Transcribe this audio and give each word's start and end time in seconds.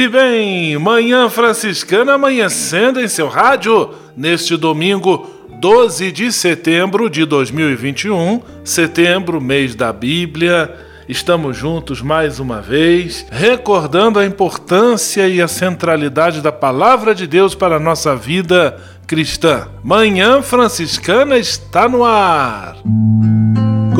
E 0.00 0.08
bem, 0.08 0.78
Manhã 0.78 1.28
Franciscana 1.28 2.14
amanhecendo 2.14 3.00
em 3.00 3.06
seu 3.06 3.28
rádio 3.28 3.90
neste 4.16 4.56
domingo 4.56 5.28
12 5.60 6.10
de 6.10 6.32
setembro 6.32 7.10
de 7.10 7.26
2021, 7.26 8.40
setembro, 8.64 9.42
mês 9.42 9.74
da 9.74 9.92
Bíblia. 9.92 10.74
Estamos 11.06 11.54
juntos 11.54 12.00
mais 12.00 12.40
uma 12.40 12.62
vez, 12.62 13.26
recordando 13.30 14.18
a 14.18 14.24
importância 14.24 15.28
e 15.28 15.42
a 15.42 15.46
centralidade 15.46 16.40
da 16.40 16.50
palavra 16.50 17.14
de 17.14 17.26
Deus 17.26 17.54
para 17.54 17.76
a 17.76 17.80
nossa 17.80 18.16
vida 18.16 18.80
cristã. 19.06 19.68
Manhã 19.84 20.40
Franciscana 20.40 21.36
está 21.36 21.86
no 21.86 22.04
ar 22.04 22.74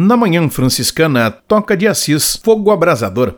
Na 0.00 0.16
manhã 0.16 0.48
franciscana, 0.48 1.28
toca 1.28 1.76
de 1.76 1.88
Assis, 1.88 2.36
fogo 2.40 2.70
abrasador. 2.70 3.34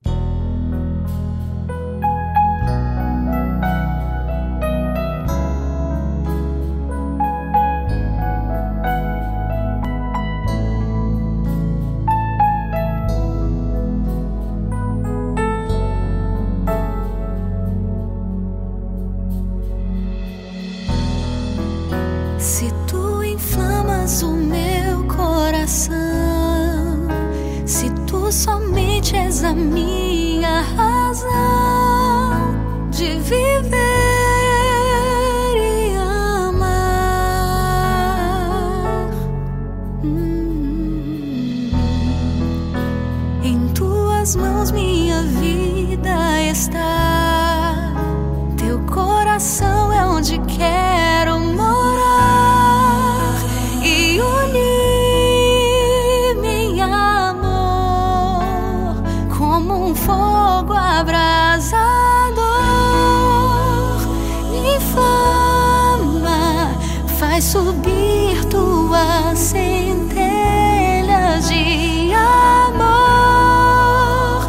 faz 67.40 67.44
subir 67.44 68.44
tua 68.50 69.34
centelha 69.34 71.40
de 71.40 72.12
amor 72.68 74.44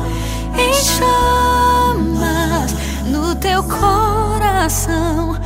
em 0.58 0.74
chamas 0.74 2.76
no 3.06 3.34
teu 3.36 3.64
coração. 3.64 5.38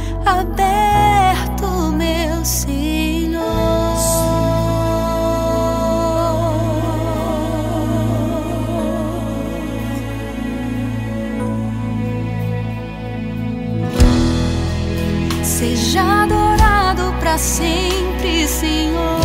sempre, 17.37 18.47
Senhor. 18.47 19.24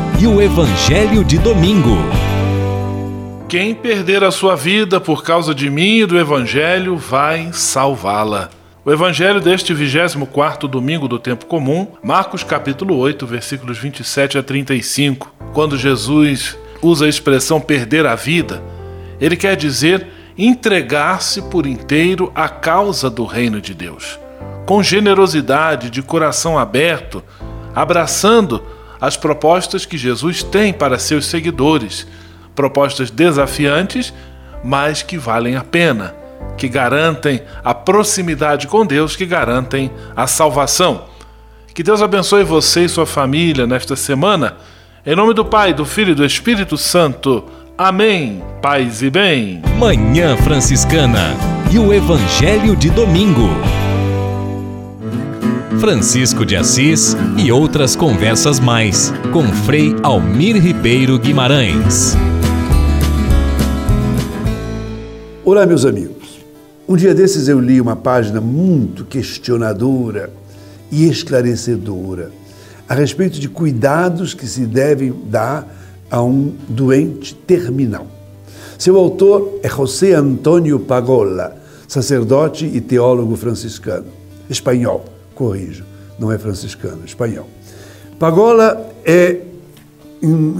e 0.21 0.27
o 0.27 0.39
Evangelho 0.39 1.23
de 1.23 1.39
Domingo. 1.39 1.97
Quem 3.49 3.73
perder 3.73 4.23
a 4.23 4.29
sua 4.29 4.55
vida 4.55 5.01
por 5.01 5.23
causa 5.23 5.55
de 5.55 5.67
mim 5.67 6.01
e 6.01 6.05
do 6.05 6.15
Evangelho 6.15 6.95
vai 6.95 7.49
salvá-la. 7.51 8.51
O 8.85 8.91
Evangelho 8.91 9.41
deste 9.41 9.73
24 9.73 10.67
domingo 10.67 11.07
do 11.07 11.17
tempo 11.17 11.47
comum, 11.47 11.87
Marcos 12.03 12.43
capítulo 12.43 12.97
8, 12.97 13.25
versículos 13.25 13.79
27 13.79 14.37
a 14.37 14.43
35. 14.43 15.33
Quando 15.53 15.75
Jesus 15.75 16.55
usa 16.83 17.05
a 17.05 17.09
expressão 17.09 17.59
perder 17.59 18.05
a 18.05 18.13
vida, 18.13 18.61
ele 19.19 19.35
quer 19.35 19.55
dizer 19.55 20.05
entregar-se 20.37 21.41
por 21.41 21.65
inteiro 21.65 22.31
à 22.35 22.47
causa 22.47 23.09
do 23.09 23.25
reino 23.25 23.59
de 23.59 23.73
Deus. 23.73 24.19
Com 24.67 24.83
generosidade, 24.83 25.89
de 25.89 26.03
coração 26.03 26.59
aberto, 26.59 27.23
abraçando 27.73 28.61
as 29.01 29.17
propostas 29.17 29.83
que 29.83 29.97
Jesus 29.97 30.43
tem 30.43 30.71
para 30.71 30.99
seus 30.99 31.25
seguidores, 31.25 32.05
propostas 32.55 33.09
desafiantes, 33.09 34.13
mas 34.63 35.01
que 35.01 35.17
valem 35.17 35.55
a 35.55 35.63
pena, 35.63 36.13
que 36.55 36.69
garantem 36.69 37.41
a 37.63 37.73
proximidade 37.73 38.67
com 38.67 38.85
Deus, 38.85 39.15
que 39.15 39.25
garantem 39.25 39.91
a 40.15 40.27
salvação. 40.27 41.05
Que 41.73 41.81
Deus 41.81 42.01
abençoe 42.01 42.43
você 42.43 42.85
e 42.85 42.89
sua 42.89 43.07
família 43.07 43.65
nesta 43.65 43.95
semana. 43.95 44.57
Em 45.03 45.15
nome 45.15 45.33
do 45.33 45.43
Pai, 45.43 45.73
do 45.73 45.85
Filho 45.85 46.11
e 46.11 46.15
do 46.15 46.23
Espírito 46.23 46.77
Santo. 46.77 47.45
Amém. 47.75 48.43
Paz 48.61 49.01
e 49.01 49.09
bem. 49.09 49.63
Manhã 49.79 50.37
Franciscana 50.37 51.35
e 51.71 51.79
o 51.79 51.91
Evangelho 51.91 52.75
de 52.75 52.91
Domingo. 52.91 53.80
Francisco 55.81 56.45
de 56.45 56.55
Assis 56.55 57.17
e 57.43 57.51
outras 57.51 57.95
conversas 57.95 58.59
mais 58.59 59.11
com 59.33 59.41
Frei 59.65 59.95
Almir 60.03 60.55
Ribeiro 60.61 61.17
Guimarães. 61.17 62.15
Olá, 65.43 65.65
meus 65.65 65.83
amigos. 65.83 66.39
Um 66.87 66.95
dia 66.95 67.15
desses 67.15 67.47
eu 67.47 67.59
li 67.59 67.81
uma 67.81 67.95
página 67.95 68.39
muito 68.39 69.05
questionadora 69.05 70.31
e 70.91 71.09
esclarecedora 71.09 72.31
a 72.87 72.93
respeito 72.93 73.39
de 73.39 73.49
cuidados 73.49 74.35
que 74.35 74.45
se 74.45 74.67
devem 74.67 75.11
dar 75.25 75.67
a 76.11 76.21
um 76.21 76.53
doente 76.69 77.33
terminal. 77.33 78.05
Seu 78.77 78.97
autor 78.97 79.59
é 79.63 79.67
José 79.67 80.13
Antônio 80.13 80.79
Pagola, 80.79 81.55
sacerdote 81.87 82.67
e 82.67 82.79
teólogo 82.79 83.35
franciscano, 83.35 84.05
espanhol 84.47 85.20
corrijo, 85.41 85.83
não 86.19 86.31
é 86.31 86.37
franciscano, 86.37 86.99
é 87.01 87.05
espanhol. 87.05 87.49
Pagola 88.19 88.93
é, 89.03 89.37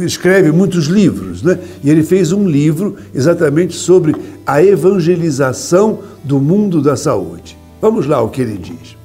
escreve 0.04 0.52
muitos 0.52 0.86
livros, 0.86 1.44
né? 1.44 1.60
e 1.84 1.90
ele 1.92 2.02
fez 2.02 2.32
um 2.32 2.48
livro 2.48 2.98
exatamente 3.14 3.76
sobre 3.76 4.16
a 4.44 4.64
evangelização 4.64 6.00
do 6.24 6.40
mundo 6.40 6.82
da 6.82 6.96
saúde. 6.96 7.56
Vamos 7.80 8.08
lá 8.08 8.20
o 8.24 8.30
que 8.30 8.42
ele 8.42 8.58
diz. 8.58 8.98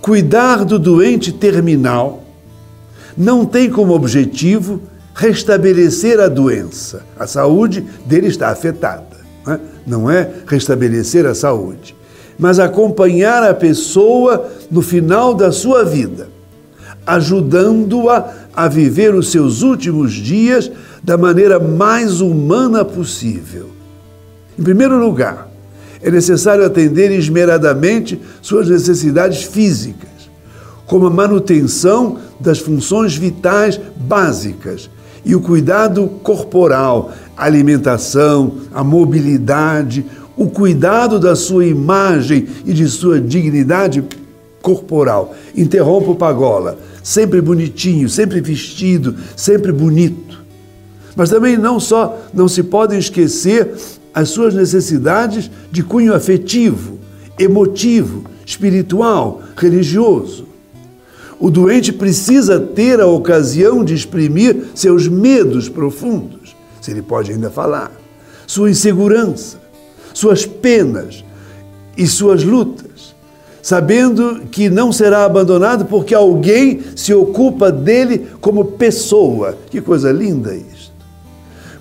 Cuidar 0.00 0.64
do 0.64 0.78
doente 0.78 1.32
terminal 1.32 2.22
não 3.18 3.44
tem 3.44 3.68
como 3.68 3.94
objetivo 3.94 4.80
restabelecer 5.12 6.20
a 6.20 6.28
doença. 6.28 7.04
A 7.18 7.26
saúde 7.26 7.84
dele 8.06 8.28
está 8.28 8.50
afetada, 8.50 9.16
né? 9.44 9.58
não 9.84 10.08
é 10.08 10.30
restabelecer 10.46 11.26
a 11.26 11.34
saúde 11.34 11.96
mas 12.38 12.58
acompanhar 12.58 13.42
a 13.42 13.54
pessoa 13.54 14.50
no 14.70 14.82
final 14.82 15.34
da 15.34 15.52
sua 15.52 15.84
vida, 15.84 16.28
ajudando-a 17.06 18.32
a 18.54 18.68
viver 18.68 19.14
os 19.14 19.30
seus 19.30 19.62
últimos 19.62 20.12
dias 20.12 20.70
da 21.02 21.16
maneira 21.16 21.58
mais 21.58 22.20
humana 22.20 22.84
possível. 22.84 23.70
Em 24.58 24.62
primeiro 24.62 24.98
lugar, 24.98 25.48
é 26.02 26.10
necessário 26.10 26.64
atender 26.64 27.10
esmeradamente 27.10 28.20
suas 28.40 28.68
necessidades 28.68 29.44
físicas, 29.44 30.10
como 30.86 31.06
a 31.06 31.10
manutenção 31.10 32.18
das 32.38 32.58
funções 32.58 33.16
vitais 33.16 33.80
básicas 33.96 34.90
e 35.24 35.34
o 35.34 35.40
cuidado 35.40 36.08
corporal, 36.22 37.12
a 37.36 37.44
alimentação, 37.44 38.54
a 38.74 38.82
mobilidade, 38.82 40.04
o 40.36 40.46
cuidado 40.46 41.18
da 41.18 41.36
sua 41.36 41.66
imagem 41.66 42.46
e 42.64 42.72
de 42.72 42.88
sua 42.88 43.20
dignidade 43.20 44.02
corporal. 44.62 45.34
Interrompa 45.56 46.10
o 46.10 46.16
Pagola, 46.16 46.78
sempre 47.02 47.40
bonitinho, 47.40 48.08
sempre 48.08 48.40
vestido, 48.40 49.16
sempre 49.36 49.72
bonito. 49.72 50.42
Mas 51.14 51.28
também 51.28 51.58
não 51.58 51.78
só 51.78 52.18
não 52.32 52.48
se 52.48 52.62
podem 52.62 52.98
esquecer 52.98 53.74
as 54.14 54.30
suas 54.30 54.54
necessidades 54.54 55.50
de 55.70 55.82
cunho 55.82 56.14
afetivo, 56.14 56.98
emotivo, 57.38 58.24
espiritual, 58.44 59.42
religioso. 59.56 60.46
O 61.38 61.50
doente 61.50 61.92
precisa 61.92 62.60
ter 62.60 63.00
a 63.00 63.06
ocasião 63.06 63.84
de 63.84 63.94
exprimir 63.94 64.68
seus 64.74 65.08
medos 65.08 65.68
profundos, 65.68 66.54
se 66.80 66.90
ele 66.90 67.02
pode 67.02 67.32
ainda 67.32 67.50
falar, 67.50 67.90
sua 68.46 68.70
insegurança, 68.70 69.61
suas 70.12 70.44
penas 70.44 71.24
e 71.96 72.06
suas 72.06 72.42
lutas, 72.42 73.14
sabendo 73.62 74.42
que 74.50 74.68
não 74.68 74.92
será 74.92 75.24
abandonado 75.24 75.84
porque 75.84 76.14
alguém 76.14 76.80
se 76.96 77.12
ocupa 77.14 77.70
dele 77.70 78.28
como 78.40 78.64
pessoa. 78.64 79.56
Que 79.70 79.80
coisa 79.80 80.10
linda 80.10 80.54
isso! 80.54 80.92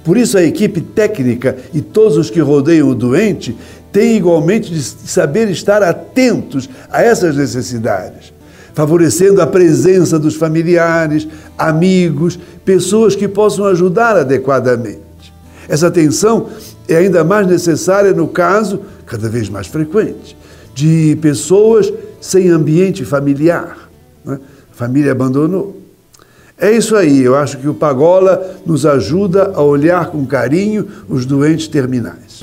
Por 0.03 0.17
isso, 0.17 0.38
a 0.38 0.43
equipe 0.43 0.81
técnica 0.81 1.57
e 1.73 1.81
todos 1.81 2.17
os 2.17 2.29
que 2.29 2.39
rodeiam 2.39 2.89
o 2.89 2.95
doente 2.95 3.55
têm 3.91 4.17
igualmente 4.17 4.71
de 4.71 4.81
saber 4.81 5.50
estar 5.50 5.83
atentos 5.83 6.69
a 6.89 7.03
essas 7.03 7.35
necessidades, 7.35 8.33
favorecendo 8.73 9.41
a 9.41 9.47
presença 9.47 10.17
dos 10.17 10.35
familiares, 10.35 11.27
amigos, 11.57 12.39
pessoas 12.65 13.15
que 13.15 13.27
possam 13.27 13.65
ajudar 13.65 14.17
adequadamente. 14.17 15.01
Essa 15.67 15.88
atenção 15.88 16.47
é 16.88 16.97
ainda 16.97 17.23
mais 17.23 17.47
necessária 17.47 18.13
no 18.13 18.27
caso, 18.27 18.81
cada 19.05 19.29
vez 19.29 19.50
mais 19.50 19.67
frequente, 19.67 20.38
de 20.73 21.17
pessoas 21.21 21.91
sem 22.19 22.50
ambiente 22.50 23.03
familiar. 23.05 23.89
Né? 24.23 24.39
A 24.71 24.75
família 24.75 25.11
abandonou. 25.11 25.81
É 26.57 26.71
isso 26.71 26.95
aí, 26.95 27.23
eu 27.23 27.35
acho 27.35 27.57
que 27.57 27.67
o 27.67 27.73
Pagola 27.73 28.61
nos 28.65 28.85
ajuda 28.85 29.51
a 29.55 29.63
olhar 29.63 30.07
com 30.07 30.25
carinho 30.27 30.88
os 31.09 31.25
doentes 31.25 31.67
terminais. 31.67 32.41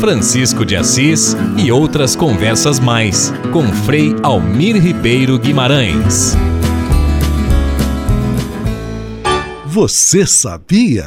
Francisco 0.00 0.64
de 0.64 0.76
Assis 0.76 1.36
e 1.56 1.70
outras 1.70 2.14
conversas 2.16 2.78
mais 2.78 3.32
com 3.52 3.62
Frei 3.84 4.14
Almir 4.22 4.76
Ribeiro 4.76 5.38
Guimarães. 5.38 6.36
Você 9.66 10.26
sabia? 10.26 11.06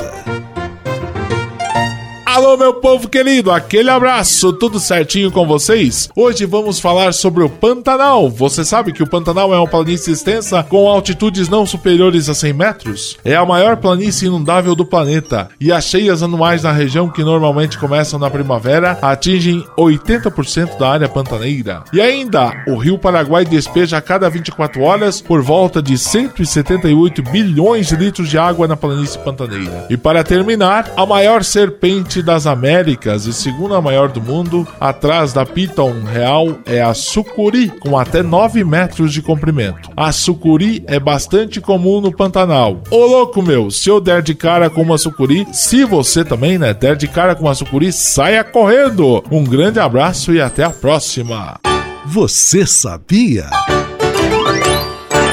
Alô, 2.31 2.55
meu 2.55 2.75
povo 2.75 3.09
querido, 3.09 3.51
aquele 3.51 3.89
abraço, 3.89 4.53
tudo 4.53 4.79
certinho 4.79 5.29
com 5.29 5.45
vocês? 5.45 6.09
Hoje 6.15 6.45
vamos 6.45 6.79
falar 6.79 7.13
sobre 7.13 7.43
o 7.43 7.49
Pantanal. 7.49 8.29
Você 8.29 8.63
sabe 8.63 8.93
que 8.93 9.03
o 9.03 9.07
Pantanal 9.07 9.53
é 9.53 9.57
uma 9.57 9.67
planície 9.67 10.13
extensa 10.13 10.63
com 10.63 10.87
altitudes 10.87 11.49
não 11.49 11.65
superiores 11.65 12.29
a 12.29 12.33
100 12.33 12.53
metros? 12.53 13.17
É 13.25 13.35
a 13.35 13.45
maior 13.45 13.75
planície 13.75 14.27
inundável 14.27 14.75
do 14.75 14.85
planeta 14.85 15.49
e 15.59 15.73
as 15.73 15.83
cheias 15.83 16.23
anuais 16.23 16.63
na 16.63 16.71
região, 16.71 17.09
que 17.09 17.21
normalmente 17.21 17.77
começam 17.77 18.17
na 18.17 18.29
primavera, 18.29 18.97
atingem 19.01 19.65
80% 19.77 20.77
da 20.77 20.89
área 20.89 21.09
pantaneira. 21.09 21.83
E 21.91 21.99
ainda, 21.99 22.63
o 22.65 22.77
rio 22.77 22.97
Paraguai 22.97 23.43
despeja 23.43 23.97
a 23.97 24.01
cada 24.01 24.29
24 24.29 24.81
horas 24.81 25.19
por 25.19 25.41
volta 25.41 25.81
de 25.81 25.97
178 25.97 27.23
bilhões 27.23 27.87
de 27.87 27.97
litros 27.97 28.29
de 28.29 28.37
água 28.37 28.69
na 28.69 28.77
planície 28.77 29.19
pantaneira. 29.19 29.85
E 29.89 29.97
para 29.97 30.23
terminar, 30.23 30.89
a 30.95 31.05
maior 31.05 31.43
serpente 31.43 32.20
das 32.21 32.45
Américas 32.45 33.25
e 33.25 33.33
segunda 33.33 33.81
maior 33.81 34.09
do 34.09 34.21
mundo, 34.21 34.67
atrás 34.79 35.33
da 35.33 35.45
Piton 35.45 36.03
Real, 36.03 36.57
é 36.65 36.81
a 36.81 36.93
sucuri, 36.93 37.69
com 37.69 37.97
até 37.97 38.21
9 38.21 38.63
metros 38.63 39.13
de 39.13 39.21
comprimento. 39.21 39.89
A 39.95 40.11
sucuri 40.11 40.83
é 40.87 40.99
bastante 40.99 41.61
comum 41.61 42.01
no 42.01 42.11
Pantanal. 42.11 42.81
Ô 42.89 43.05
louco 43.05 43.41
meu, 43.41 43.71
se 43.71 43.89
eu 43.89 43.99
der 43.99 44.21
de 44.21 44.35
cara 44.35 44.69
com 44.69 44.81
uma 44.81 44.97
sucuri, 44.97 45.47
se 45.51 45.83
você 45.85 46.23
também, 46.23 46.57
né, 46.57 46.73
der 46.73 46.95
de 46.95 47.07
cara 47.07 47.35
com 47.35 47.45
uma 47.45 47.55
sucuri, 47.55 47.91
saia 47.91 48.43
correndo! 48.43 49.23
Um 49.31 49.43
grande 49.43 49.79
abraço 49.79 50.33
e 50.33 50.41
até 50.41 50.63
a 50.63 50.69
próxima! 50.69 51.59
Você 52.05 52.65
sabia? 52.65 53.49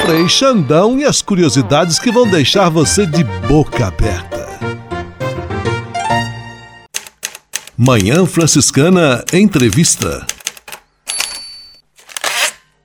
Frei 0.05 0.27
Xandão 0.27 0.97
e 0.97 1.05
as 1.05 1.21
curiosidades 1.21 1.99
que 1.99 2.11
vão 2.11 2.27
deixar 2.27 2.69
você 2.69 3.05
de 3.05 3.23
boca 3.23 3.87
aberta. 3.87 4.39
Manhã 7.81 8.25
Franciscana 8.25 9.23
Entrevista. 9.31 10.27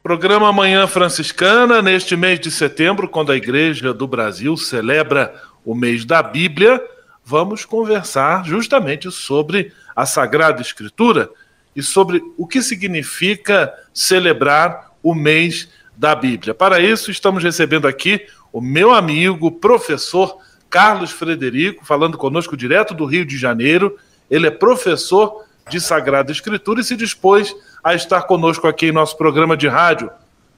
Programa 0.04 0.52
Manhã 0.52 0.86
Franciscana, 0.86 1.82
neste 1.82 2.16
mês 2.16 2.38
de 2.38 2.48
setembro, 2.48 3.08
quando 3.08 3.32
a 3.32 3.36
Igreja 3.36 3.92
do 3.92 4.06
Brasil 4.06 4.56
celebra 4.56 5.34
o 5.64 5.74
mês 5.74 6.04
da 6.04 6.22
Bíblia, 6.22 6.80
vamos 7.24 7.64
conversar 7.64 8.44
justamente 8.44 9.10
sobre 9.10 9.72
a 9.96 10.06
Sagrada 10.06 10.62
Escritura 10.62 11.28
e 11.74 11.82
sobre 11.82 12.22
o 12.38 12.46
que 12.46 12.62
significa 12.62 13.74
celebrar 13.92 14.92
o 15.02 15.12
mês 15.12 15.68
da 15.96 16.14
Bíblia. 16.14 16.54
Para 16.54 16.78
isso, 16.78 17.10
estamos 17.10 17.42
recebendo 17.42 17.88
aqui 17.88 18.24
o 18.52 18.60
meu 18.60 18.92
amigo, 18.92 19.50
professor 19.50 20.38
Carlos 20.70 21.10
Frederico, 21.10 21.84
falando 21.84 22.16
conosco 22.16 22.56
direto 22.56 22.94
do 22.94 23.04
Rio 23.04 23.26
de 23.26 23.36
Janeiro 23.36 23.98
ele 24.34 24.48
é 24.48 24.50
professor 24.50 25.44
de 25.70 25.80
Sagrada 25.80 26.32
Escritura 26.32 26.80
e 26.80 26.84
se 26.84 26.96
dispôs 26.96 27.54
a 27.84 27.94
estar 27.94 28.22
conosco 28.22 28.66
aqui 28.66 28.86
em 28.86 28.92
nosso 28.92 29.16
programa 29.16 29.56
de 29.56 29.68
rádio. 29.68 30.10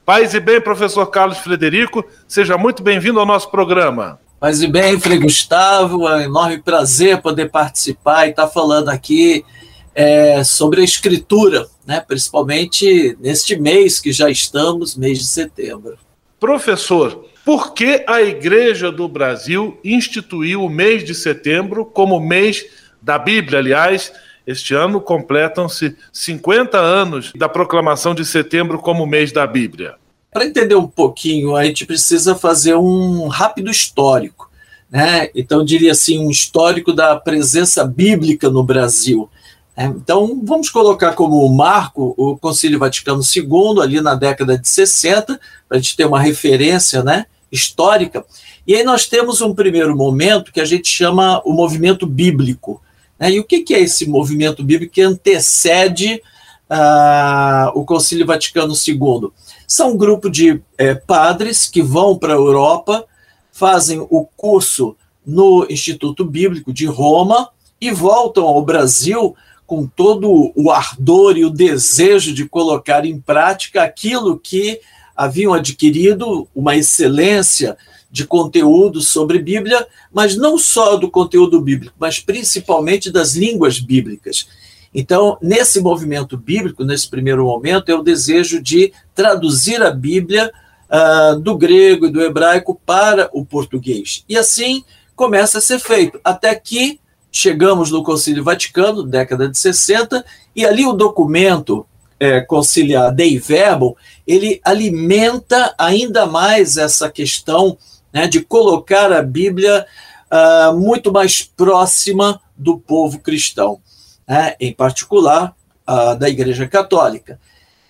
Paz 0.03 0.33
e 0.33 0.39
bem, 0.39 0.59
professor 0.59 1.05
Carlos 1.05 1.37
Frederico, 1.37 2.03
seja 2.27 2.57
muito 2.57 2.81
bem-vindo 2.81 3.19
ao 3.19 3.25
nosso 3.25 3.51
programa. 3.51 4.19
Paz 4.39 4.63
e 4.63 4.67
bem, 4.67 4.99
Frei 4.99 5.19
Gustavo, 5.19 6.07
é 6.07 6.15
um 6.15 6.21
enorme 6.21 6.59
prazer 6.59 7.21
poder 7.21 7.51
participar 7.51 8.25
e 8.25 8.31
estar 8.31 8.47
falando 8.47 8.89
aqui 8.89 9.45
é, 9.93 10.43
sobre 10.43 10.81
a 10.81 10.83
escritura, 10.83 11.67
né, 11.85 11.99
principalmente 11.99 13.15
neste 13.21 13.55
mês 13.59 13.99
que 13.99 14.11
já 14.11 14.27
estamos, 14.27 14.95
mês 14.95 15.19
de 15.19 15.25
setembro. 15.25 15.99
Professor, 16.39 17.25
por 17.45 17.75
que 17.75 18.03
a 18.07 18.23
Igreja 18.23 18.91
do 18.91 19.07
Brasil 19.07 19.79
instituiu 19.83 20.63
o 20.63 20.69
mês 20.69 21.03
de 21.03 21.13
setembro 21.13 21.85
como 21.85 22.19
mês 22.19 22.65
da 23.07 23.17
Bíblia, 23.17 23.59
aliás, 23.59 24.11
este 24.45 24.73
ano 24.73 24.99
completam-se 24.99 25.95
50 26.11 26.77
anos 26.77 27.31
da 27.33 27.47
proclamação 27.47 28.13
de 28.13 28.25
setembro 28.25 28.79
como 28.79 29.07
mês 29.07 29.31
da 29.31 29.47
Bíblia. 29.47 29.95
Para 30.29 30.45
entender 30.45 30.75
um 30.75 30.89
pouquinho, 30.89 31.55
a 31.55 31.63
gente 31.63 31.85
precisa 31.85 32.35
fazer 32.35 32.75
um 32.75 33.29
rápido 33.29 33.71
histórico. 33.71 34.51
Né? 34.91 35.29
Então, 35.33 35.63
diria 35.63 35.93
assim, 35.93 36.19
um 36.19 36.29
histórico 36.29 36.91
da 36.91 37.15
presença 37.15 37.85
bíblica 37.85 38.49
no 38.49 38.61
Brasil. 38.61 39.29
Né? 39.75 39.85
Então, 39.95 40.41
vamos 40.43 40.69
colocar 40.69 41.13
como 41.13 41.47
marco 41.47 42.13
o 42.17 42.37
Concílio 42.37 42.77
Vaticano 42.77 43.21
II, 43.21 43.81
ali 43.81 44.01
na 44.01 44.15
década 44.15 44.57
de 44.57 44.67
60, 44.67 45.39
para 45.69 45.77
a 45.77 45.79
gente 45.79 45.95
ter 45.95 46.05
uma 46.05 46.19
referência 46.19 47.01
né, 47.01 47.25
histórica. 47.49 48.25
E 48.67 48.75
aí 48.75 48.83
nós 48.83 49.05
temos 49.05 49.39
um 49.39 49.55
primeiro 49.55 49.95
momento 49.95 50.51
que 50.51 50.59
a 50.59 50.65
gente 50.65 50.89
chama 50.89 51.41
o 51.45 51.53
movimento 51.53 52.05
bíblico. 52.05 52.81
Né? 53.19 53.31
E 53.31 53.39
o 53.39 53.43
que, 53.43 53.61
que 53.61 53.73
é 53.73 53.79
esse 53.79 54.07
movimento 54.07 54.63
bíblico 54.63 54.93
que 54.93 55.01
antecede 55.01 56.21
uh, 56.69 57.71
o 57.73 57.85
Concílio 57.85 58.25
Vaticano 58.25 58.73
II? 58.73 59.31
São 59.67 59.91
um 59.91 59.97
grupo 59.97 60.29
de 60.29 60.61
é, 60.77 60.95
padres 60.95 61.67
que 61.67 61.81
vão 61.81 62.17
para 62.17 62.33
a 62.33 62.37
Europa, 62.37 63.05
fazem 63.51 63.99
o 63.99 64.25
curso 64.37 64.95
no 65.25 65.65
Instituto 65.69 66.23
Bíblico 66.23 66.71
de 66.71 66.85
Roma 66.85 67.49
e 67.81 67.91
voltam 67.91 68.45
ao 68.45 68.61
Brasil 68.63 69.35
com 69.65 69.85
todo 69.85 70.53
o 70.55 70.71
ardor 70.71 71.37
e 71.37 71.43
o 71.43 71.49
desejo 71.49 72.33
de 72.33 72.47
colocar 72.47 73.05
em 73.05 73.19
prática 73.19 73.83
aquilo 73.83 74.39
que 74.39 74.79
haviam 75.17 75.53
adquirido, 75.53 76.47
uma 76.55 76.77
excelência 76.77 77.75
de 78.09 78.25
conteúdo 78.25 79.01
sobre 79.01 79.39
Bíblia, 79.39 79.85
mas 80.13 80.37
não 80.37 80.57
só 80.57 80.95
do 80.95 81.09
conteúdo 81.09 81.59
bíblico, 81.59 81.95
mas 81.99 82.19
principalmente 82.19 83.11
das 83.11 83.33
línguas 83.33 83.79
bíblicas. 83.79 84.47
Então, 84.93 85.37
nesse 85.41 85.81
movimento 85.81 86.37
bíblico, 86.37 86.83
nesse 86.83 87.09
primeiro 87.09 87.43
momento, 87.45 87.89
é 87.89 87.95
o 87.95 88.03
desejo 88.03 88.61
de 88.61 88.93
traduzir 89.13 89.81
a 89.83 89.91
Bíblia 89.91 90.51
uh, 90.89 91.39
do 91.39 91.57
grego 91.57 92.05
e 92.05 92.11
do 92.11 92.21
hebraico 92.21 92.79
para 92.85 93.29
o 93.33 93.45
português. 93.45 94.23
E 94.29 94.37
assim 94.37 94.83
começa 95.15 95.57
a 95.57 95.61
ser 95.61 95.79
feito, 95.79 96.19
até 96.23 96.53
que 96.55 96.99
chegamos 97.31 97.91
no 97.91 98.03
Concílio 98.03 98.43
Vaticano, 98.43 99.03
década 99.03 99.49
de 99.49 99.57
60, 99.57 100.23
e 100.55 100.65
ali 100.65 100.85
o 100.85 100.93
documento 100.93 101.85
é, 102.19 102.41
conciliar 102.41 103.13
Dei 103.13 103.37
Verbum, 103.37 103.93
ele 104.25 104.59
alimenta 104.63 105.73
ainda 105.77 106.25
mais 106.25 106.77
essa 106.77 107.09
questão 107.09 107.77
né, 108.11 108.27
de 108.27 108.41
colocar 108.41 109.11
a 109.11 109.21
Bíblia 109.21 109.85
uh, 110.31 110.77
muito 110.77 111.11
mais 111.11 111.43
próxima 111.43 112.41
do 112.57 112.77
povo 112.77 113.19
cristão, 113.19 113.79
né, 114.27 114.55
em 114.59 114.73
particular 114.73 115.55
uh, 115.87 116.15
da 116.17 116.29
Igreja 116.29 116.67
Católica. 116.67 117.39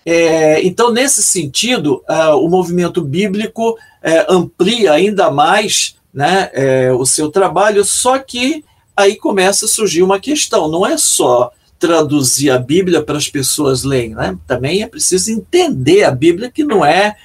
É, 0.04 0.64
então, 0.64 0.90
nesse 0.90 1.22
sentido, 1.22 2.02
uh, 2.08 2.36
o 2.36 2.48
movimento 2.48 3.02
bíblico 3.02 3.76
é, 4.02 4.24
amplia 4.28 4.92
ainda 4.92 5.30
mais 5.30 5.96
né, 6.14 6.50
é, 6.54 6.92
o 6.92 7.04
seu 7.04 7.30
trabalho, 7.30 7.84
só 7.84 8.18
que 8.18 8.64
aí 8.96 9.16
começa 9.16 9.66
a 9.66 9.68
surgir 9.68 10.02
uma 10.02 10.18
questão: 10.18 10.68
não 10.68 10.86
é 10.86 10.96
só 10.96 11.50
traduzir 11.78 12.50
a 12.50 12.58
Bíblia 12.58 13.02
para 13.02 13.16
as 13.16 13.28
pessoas 13.28 13.84
lerem, 13.84 14.14
né? 14.14 14.36
também 14.46 14.82
é 14.82 14.86
preciso 14.86 15.30
entender 15.30 16.04
a 16.04 16.10
Bíblia, 16.10 16.50
que 16.50 16.64
não 16.64 16.84
é 16.84 17.16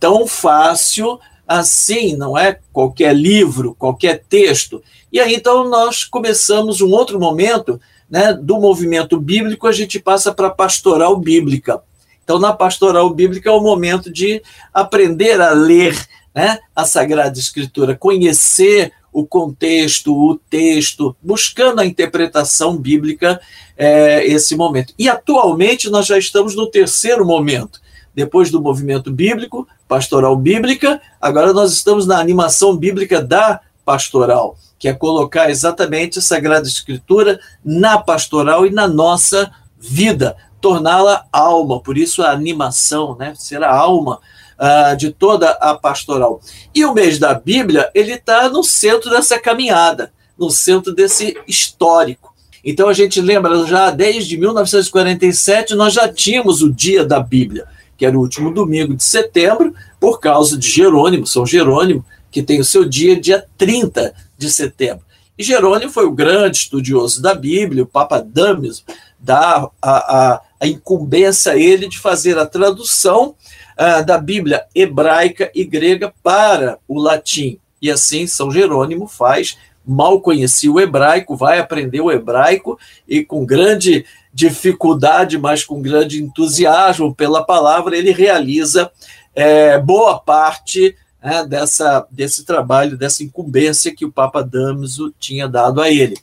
tão 0.00 0.26
fácil 0.26 1.18
assim, 1.46 2.16
não 2.16 2.36
é 2.36 2.58
qualquer 2.72 3.14
livro, 3.14 3.74
qualquer 3.78 4.22
texto. 4.28 4.82
E 5.12 5.18
aí 5.18 5.34
então 5.34 5.68
nós 5.68 6.04
começamos 6.04 6.80
um 6.80 6.90
outro 6.90 7.18
momento, 7.18 7.80
né, 8.08 8.32
do 8.32 8.58
movimento 8.58 9.20
bíblico, 9.20 9.66
a 9.66 9.72
gente 9.72 9.98
passa 9.98 10.32
para 10.32 10.48
a 10.48 10.50
pastoral 10.50 11.16
bíblica. 11.16 11.82
Então, 12.28 12.38
na 12.38 12.52
pastoral 12.52 13.08
bíblica 13.08 13.48
é 13.48 13.52
o 13.52 13.60
momento 13.60 14.12
de 14.12 14.42
aprender 14.72 15.40
a 15.40 15.52
ler 15.52 15.98
né, 16.34 16.58
a 16.76 16.84
Sagrada 16.84 17.38
Escritura, 17.38 17.96
conhecer 17.96 18.92
o 19.12 19.26
contexto, 19.26 20.14
o 20.14 20.36
texto, 20.36 21.16
buscando 21.22 21.80
a 21.80 21.86
interpretação 21.86 22.76
bíblica 22.76 23.40
é, 23.76 24.26
esse 24.26 24.56
momento. 24.56 24.94
E 24.98 25.08
atualmente 25.08 25.88
nós 25.90 26.06
já 26.06 26.18
estamos 26.18 26.54
no 26.54 26.66
terceiro 26.66 27.24
momento. 27.24 27.80
Depois 28.14 28.50
do 28.50 28.60
movimento 28.60 29.12
bíblico, 29.12 29.66
pastoral 29.86 30.36
bíblica, 30.36 31.00
agora 31.20 31.52
nós 31.52 31.72
estamos 31.72 32.06
na 32.06 32.18
animação 32.18 32.76
bíblica 32.76 33.22
da 33.22 33.60
pastoral, 33.84 34.56
que 34.78 34.88
é 34.88 34.92
colocar 34.92 35.48
exatamente 35.50 36.18
a 36.18 36.22
Sagrada 36.22 36.66
Escritura 36.66 37.40
na 37.64 37.96
pastoral 37.96 38.66
e 38.66 38.70
na 38.70 38.86
nossa 38.86 39.50
vida, 39.78 40.36
torná-la 40.60 41.24
alma, 41.32 41.80
por 41.80 41.96
isso 41.96 42.22
a 42.22 42.30
animação, 42.30 43.16
né? 43.16 43.32
ser 43.36 43.62
a 43.62 43.74
alma 43.74 44.20
uh, 44.58 44.96
de 44.96 45.10
toda 45.10 45.50
a 45.52 45.74
pastoral. 45.74 46.40
E 46.74 46.84
o 46.84 46.92
mês 46.92 47.18
da 47.18 47.34
Bíblia, 47.34 47.90
ele 47.94 48.12
está 48.12 48.48
no 48.48 48.62
centro 48.64 49.10
dessa 49.10 49.38
caminhada, 49.38 50.12
no 50.38 50.50
centro 50.50 50.94
desse 50.94 51.36
histórico. 51.46 52.34
Então 52.64 52.88
a 52.88 52.92
gente 52.92 53.20
lembra 53.20 53.64
já 53.66 53.90
desde 53.90 54.36
1947 54.36 55.74
nós 55.74 55.94
já 55.94 56.08
tínhamos 56.08 56.60
o 56.60 56.72
dia 56.72 57.04
da 57.04 57.20
Bíblia, 57.20 57.66
que 57.96 58.04
era 58.04 58.16
o 58.16 58.20
último 58.20 58.52
domingo 58.52 58.94
de 58.94 59.04
setembro, 59.04 59.74
por 60.00 60.20
causa 60.20 60.58
de 60.58 60.68
Jerônimo, 60.68 61.26
São 61.26 61.46
Jerônimo, 61.46 62.04
que 62.30 62.42
tem 62.42 62.60
o 62.60 62.64
seu 62.64 62.84
dia 62.84 63.18
dia 63.18 63.44
30 63.56 64.12
de 64.36 64.50
setembro. 64.50 65.04
E 65.38 65.42
Jerônimo 65.44 65.90
foi 65.90 66.04
o 66.04 66.12
grande 66.12 66.58
estudioso 66.58 67.22
da 67.22 67.32
Bíblia, 67.32 67.84
o 67.84 67.86
Papa 67.86 68.20
Damaso 68.20 68.82
dá 69.18 69.68
a, 69.82 69.90
a, 69.90 70.40
a 70.60 70.66
incumbência 70.66 71.52
a 71.52 71.56
ele 71.56 71.88
de 71.88 71.98
fazer 71.98 72.38
a 72.38 72.46
tradução 72.46 73.34
uh, 73.78 74.04
da 74.04 74.18
Bíblia 74.18 74.64
hebraica 74.74 75.50
e 75.54 75.64
grega 75.64 76.12
para 76.22 76.78
o 76.88 77.00
latim. 77.00 77.58
E 77.80 77.90
assim 77.90 78.26
São 78.26 78.50
Jerônimo 78.50 79.06
faz, 79.06 79.56
mal 79.86 80.20
conhecia 80.20 80.70
o 80.70 80.80
hebraico, 80.80 81.36
vai 81.36 81.58
aprender 81.58 82.00
o 82.00 82.10
hebraico 82.10 82.78
e 83.06 83.24
com 83.24 83.46
grande 83.46 84.04
dificuldade, 84.34 85.38
mas 85.38 85.64
com 85.64 85.80
grande 85.80 86.22
entusiasmo 86.22 87.14
pela 87.14 87.42
palavra, 87.42 87.96
ele 87.96 88.12
realiza 88.12 88.90
é, 89.34 89.78
boa 89.78 90.18
parte 90.18 90.94
é, 91.22 91.44
dessa, 91.44 92.06
desse 92.10 92.44
trabalho, 92.44 92.96
dessa 92.96 93.22
incumbência 93.22 93.94
que 93.94 94.04
o 94.04 94.12
Papa 94.12 94.42
Damaso 94.42 95.12
tinha 95.18 95.48
dado 95.48 95.80
a 95.80 95.90
ele. 95.90 96.16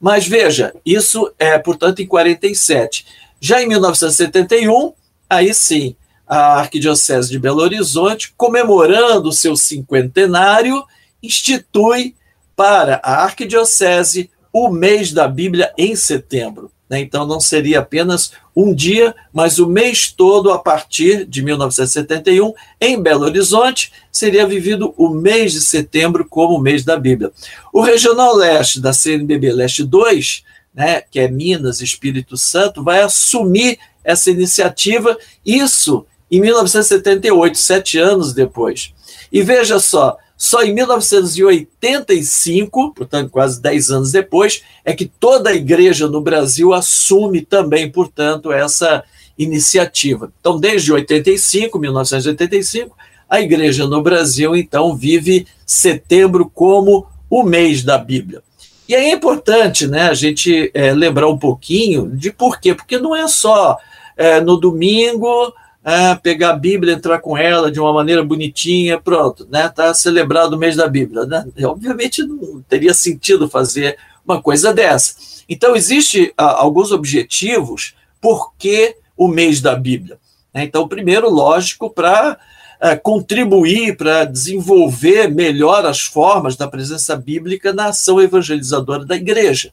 Mas 0.00 0.26
veja, 0.26 0.74
isso 0.84 1.32
é, 1.38 1.58
portanto, 1.58 2.00
em 2.00 2.06
47. 2.06 3.06
Já 3.40 3.62
em 3.62 3.68
1971, 3.68 4.92
aí 5.28 5.54
sim, 5.54 5.94
a 6.26 6.60
Arquidiocese 6.60 7.30
de 7.30 7.38
Belo 7.38 7.60
Horizonte, 7.60 8.32
comemorando 8.36 9.28
o 9.28 9.32
seu 9.32 9.56
cinquentenário, 9.56 10.82
institui 11.22 12.14
para 12.56 13.00
a 13.02 13.24
Arquidiocese 13.24 14.30
o 14.52 14.68
mês 14.68 15.12
da 15.12 15.26
Bíblia 15.26 15.72
em 15.76 15.96
setembro. 15.96 16.70
Né? 16.92 17.00
Então 17.00 17.26
não 17.26 17.40
seria 17.40 17.80
apenas 17.80 18.32
um 18.54 18.74
dia, 18.74 19.14
mas 19.32 19.58
o 19.58 19.66
mês 19.66 20.12
todo 20.12 20.50
a 20.52 20.58
partir 20.58 21.24
de 21.24 21.42
1971, 21.42 22.52
em 22.78 23.00
Belo 23.00 23.24
Horizonte, 23.24 23.90
seria 24.12 24.46
vivido 24.46 24.92
o 24.98 25.08
mês 25.08 25.52
de 25.52 25.62
setembro 25.62 26.26
como 26.28 26.56
o 26.56 26.60
mês 26.60 26.84
da 26.84 26.98
Bíblia. 26.98 27.32
O 27.72 27.80
Regional 27.80 28.36
Leste 28.36 28.78
da 28.78 28.92
CNBB 28.92 29.52
Leste 29.52 29.82
2, 29.84 30.44
né, 30.74 31.00
que 31.00 31.18
é 31.18 31.28
Minas 31.28 31.80
Espírito 31.80 32.36
Santo, 32.36 32.84
vai 32.84 33.00
assumir 33.00 33.78
essa 34.04 34.30
iniciativa, 34.30 35.16
isso 35.46 36.04
em 36.32 36.40
1978, 36.40 37.56
sete 37.58 37.98
anos 37.98 38.32
depois. 38.32 38.94
E 39.30 39.42
veja 39.42 39.78
só, 39.78 40.16
só 40.34 40.62
em 40.62 40.72
1985, 40.74 42.94
portanto, 42.94 43.28
quase 43.30 43.60
10 43.60 43.90
anos 43.90 44.10
depois, 44.10 44.62
é 44.84 44.92
que 44.94 45.04
toda 45.04 45.50
a 45.50 45.54
igreja 45.54 46.08
no 46.08 46.22
Brasil 46.22 46.72
assume 46.72 47.42
também, 47.42 47.90
portanto, 47.90 48.50
essa 48.50 49.04
iniciativa. 49.38 50.32
Então, 50.40 50.58
desde 50.58 50.90
85, 50.92 51.78
1985, 51.78 52.96
a 53.28 53.40
igreja 53.40 53.86
no 53.86 54.02
Brasil, 54.02 54.56
então, 54.56 54.96
vive 54.96 55.46
setembro 55.66 56.50
como 56.52 57.06
o 57.28 57.42
mês 57.42 57.82
da 57.82 57.98
Bíblia. 57.98 58.42
E 58.88 58.94
é 58.94 59.12
importante 59.12 59.86
né, 59.86 60.08
a 60.08 60.14
gente 60.14 60.70
é, 60.74 60.92
lembrar 60.92 61.28
um 61.28 61.38
pouquinho 61.38 62.08
de 62.08 62.32
por 62.32 62.58
quê, 62.58 62.74
porque 62.74 62.98
não 62.98 63.14
é 63.14 63.28
só 63.28 63.76
é, 64.16 64.40
no 64.40 64.56
domingo 64.56 65.52
é, 65.84 66.14
pegar 66.14 66.50
a 66.50 66.56
Bíblia, 66.56 66.94
entrar 66.94 67.18
com 67.18 67.36
ela 67.36 67.70
de 67.70 67.80
uma 67.80 67.92
maneira 67.92 68.22
bonitinha, 68.22 69.00
pronto, 69.00 69.46
né? 69.50 69.66
Está 69.66 69.92
celebrado 69.92 70.54
o 70.54 70.58
mês 70.58 70.76
da 70.76 70.86
Bíblia. 70.86 71.24
Né? 71.26 71.44
Obviamente 71.64 72.22
não 72.22 72.62
teria 72.68 72.94
sentido 72.94 73.48
fazer 73.48 73.98
uma 74.24 74.40
coisa 74.40 74.72
dessa. 74.72 75.16
Então, 75.48 75.74
existe 75.74 76.32
ah, 76.36 76.60
alguns 76.60 76.92
objetivos 76.92 77.94
por 78.20 78.52
que 78.56 78.96
o 79.16 79.26
mês 79.26 79.60
da 79.60 79.74
Bíblia. 79.74 80.18
Né? 80.54 80.64
Então, 80.64 80.86
primeiro, 80.86 81.28
lógico, 81.28 81.90
para 81.90 82.38
é, 82.80 82.96
contribuir, 82.96 83.96
para 83.96 84.24
desenvolver 84.24 85.28
melhor 85.28 85.84
as 85.84 86.00
formas 86.00 86.56
da 86.56 86.68
presença 86.68 87.16
bíblica 87.16 87.72
na 87.72 87.86
ação 87.86 88.20
evangelizadora 88.20 89.04
da 89.04 89.16
igreja. 89.16 89.72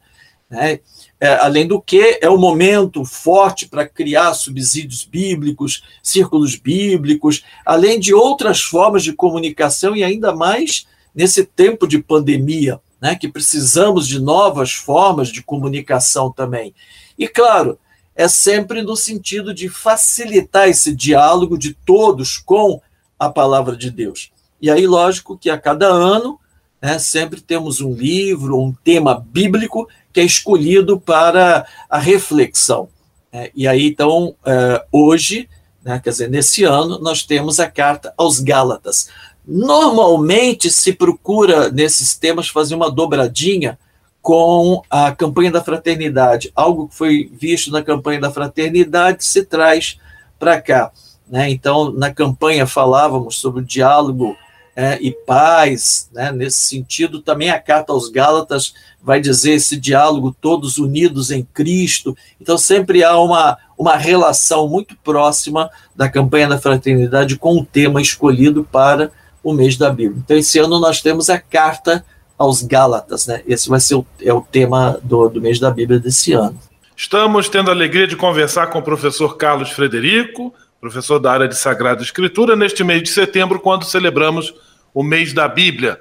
Né? 0.49 0.79
É, 1.21 1.35
além 1.35 1.67
do 1.67 1.81
que, 1.81 2.17
é 2.21 2.29
um 2.29 2.37
momento 2.37 3.03
forte 3.03 3.67
para 3.67 3.87
criar 3.87 4.33
subsídios 4.33 5.03
bíblicos, 5.03 5.83
círculos 6.01 6.55
bíblicos, 6.55 7.43
além 7.65 7.99
de 7.99 8.13
outras 8.13 8.61
formas 8.61 9.03
de 9.03 9.11
comunicação 9.11 9.95
e 9.95 10.03
ainda 10.03 10.33
mais 10.33 10.87
nesse 11.13 11.43
tempo 11.43 11.85
de 11.85 11.99
pandemia, 11.99 12.79
né, 13.01 13.15
que 13.15 13.27
precisamos 13.27 14.07
de 14.07 14.19
novas 14.19 14.71
formas 14.71 15.29
de 15.29 15.43
comunicação 15.43 16.31
também. 16.31 16.73
E, 17.17 17.27
claro, 17.27 17.77
é 18.15 18.27
sempre 18.27 18.81
no 18.81 18.95
sentido 18.95 19.53
de 19.53 19.69
facilitar 19.69 20.69
esse 20.69 20.95
diálogo 20.95 21.57
de 21.57 21.73
todos 21.73 22.37
com 22.37 22.81
a 23.17 23.29
palavra 23.29 23.75
de 23.75 23.91
Deus. 23.91 24.31
E 24.61 24.69
aí, 24.69 24.85
lógico 24.87 25.37
que 25.37 25.49
a 25.49 25.57
cada 25.57 25.87
ano, 25.87 26.39
né, 26.81 26.99
sempre 26.99 27.41
temos 27.41 27.81
um 27.81 27.93
livro, 27.93 28.59
um 28.59 28.73
tema 28.73 29.15
bíblico 29.15 29.87
que 30.19 30.21
é 30.21 30.25
escolhido 30.25 30.99
para 30.99 31.65
a 31.89 31.97
reflexão. 31.97 32.89
É, 33.31 33.49
e 33.55 33.65
aí, 33.65 33.87
então, 33.87 34.35
é, 34.45 34.83
hoje, 34.91 35.47
né, 35.81 35.97
quer 36.03 36.09
dizer, 36.09 36.29
nesse 36.29 36.65
ano, 36.65 36.99
nós 36.99 37.23
temos 37.23 37.57
a 37.57 37.71
carta 37.71 38.13
aos 38.17 38.41
Gálatas. 38.41 39.09
Normalmente 39.47 40.69
se 40.69 40.91
procura, 40.91 41.71
nesses 41.71 42.17
temas, 42.17 42.49
fazer 42.49 42.75
uma 42.75 42.91
dobradinha 42.91 43.79
com 44.21 44.83
a 44.89 45.13
campanha 45.13 45.51
da 45.51 45.63
fraternidade. 45.63 46.51
Algo 46.53 46.89
que 46.89 46.95
foi 46.95 47.31
visto 47.31 47.71
na 47.71 47.81
campanha 47.81 48.19
da 48.19 48.29
fraternidade 48.29 49.23
se 49.23 49.45
traz 49.45 49.97
para 50.37 50.61
cá. 50.61 50.91
Né? 51.29 51.49
Então, 51.49 51.93
na 51.93 52.13
campanha 52.13 52.67
falávamos 52.67 53.37
sobre 53.37 53.61
o 53.61 53.65
diálogo 53.65 54.35
é, 54.79 54.97
e 55.01 55.11
paz, 55.11 56.09
né? 56.13 56.31
nesse 56.31 56.61
sentido, 56.61 57.19
também 57.19 57.49
a 57.49 57.59
carta 57.59 57.91
aos 57.91 58.07
Gálatas 58.07 58.73
vai 59.03 59.19
dizer 59.19 59.55
esse 59.55 59.75
diálogo 59.75 60.33
todos 60.39 60.77
unidos 60.77 61.31
em 61.31 61.43
Cristo. 61.43 62.15
Então, 62.39 62.57
sempre 62.57 63.03
há 63.03 63.19
uma, 63.19 63.57
uma 63.77 63.97
relação 63.97 64.69
muito 64.69 64.95
próxima 65.03 65.69
da 65.93 66.07
campanha 66.07 66.47
da 66.47 66.57
fraternidade 66.57 67.35
com 67.35 67.57
o 67.57 67.65
tema 67.65 68.01
escolhido 68.01 68.63
para 68.63 69.11
o 69.43 69.51
mês 69.51 69.75
da 69.75 69.89
Bíblia. 69.89 70.21
Então, 70.23 70.37
esse 70.37 70.57
ano 70.59 70.79
nós 70.79 71.01
temos 71.01 71.29
a 71.29 71.37
carta 71.37 72.05
aos 72.37 72.61
Gálatas, 72.61 73.27
né? 73.27 73.43
Esse 73.45 73.67
vai 73.67 73.81
ser 73.81 73.95
o, 73.95 74.05
é 74.21 74.31
o 74.31 74.39
tema 74.39 74.97
do, 75.03 75.27
do 75.27 75.41
mês 75.41 75.59
da 75.59 75.69
Bíblia 75.69 75.99
desse 75.99 76.31
ano. 76.31 76.57
Estamos 76.95 77.49
tendo 77.49 77.69
a 77.69 77.73
alegria 77.73 78.07
de 78.07 78.15
conversar 78.15 78.67
com 78.67 78.79
o 78.79 78.83
professor 78.83 79.35
Carlos 79.35 79.71
Frederico, 79.71 80.53
professor 80.79 81.19
da 81.19 81.33
área 81.33 81.49
de 81.49 81.57
Sagrada 81.57 82.01
Escritura, 82.01 82.55
neste 82.55 82.81
mês 82.81 83.03
de 83.03 83.09
setembro, 83.09 83.59
quando 83.59 83.83
celebramos 83.83 84.53
o 84.93 85.03
mês 85.03 85.33
da 85.33 85.47
Bíblia. 85.47 85.99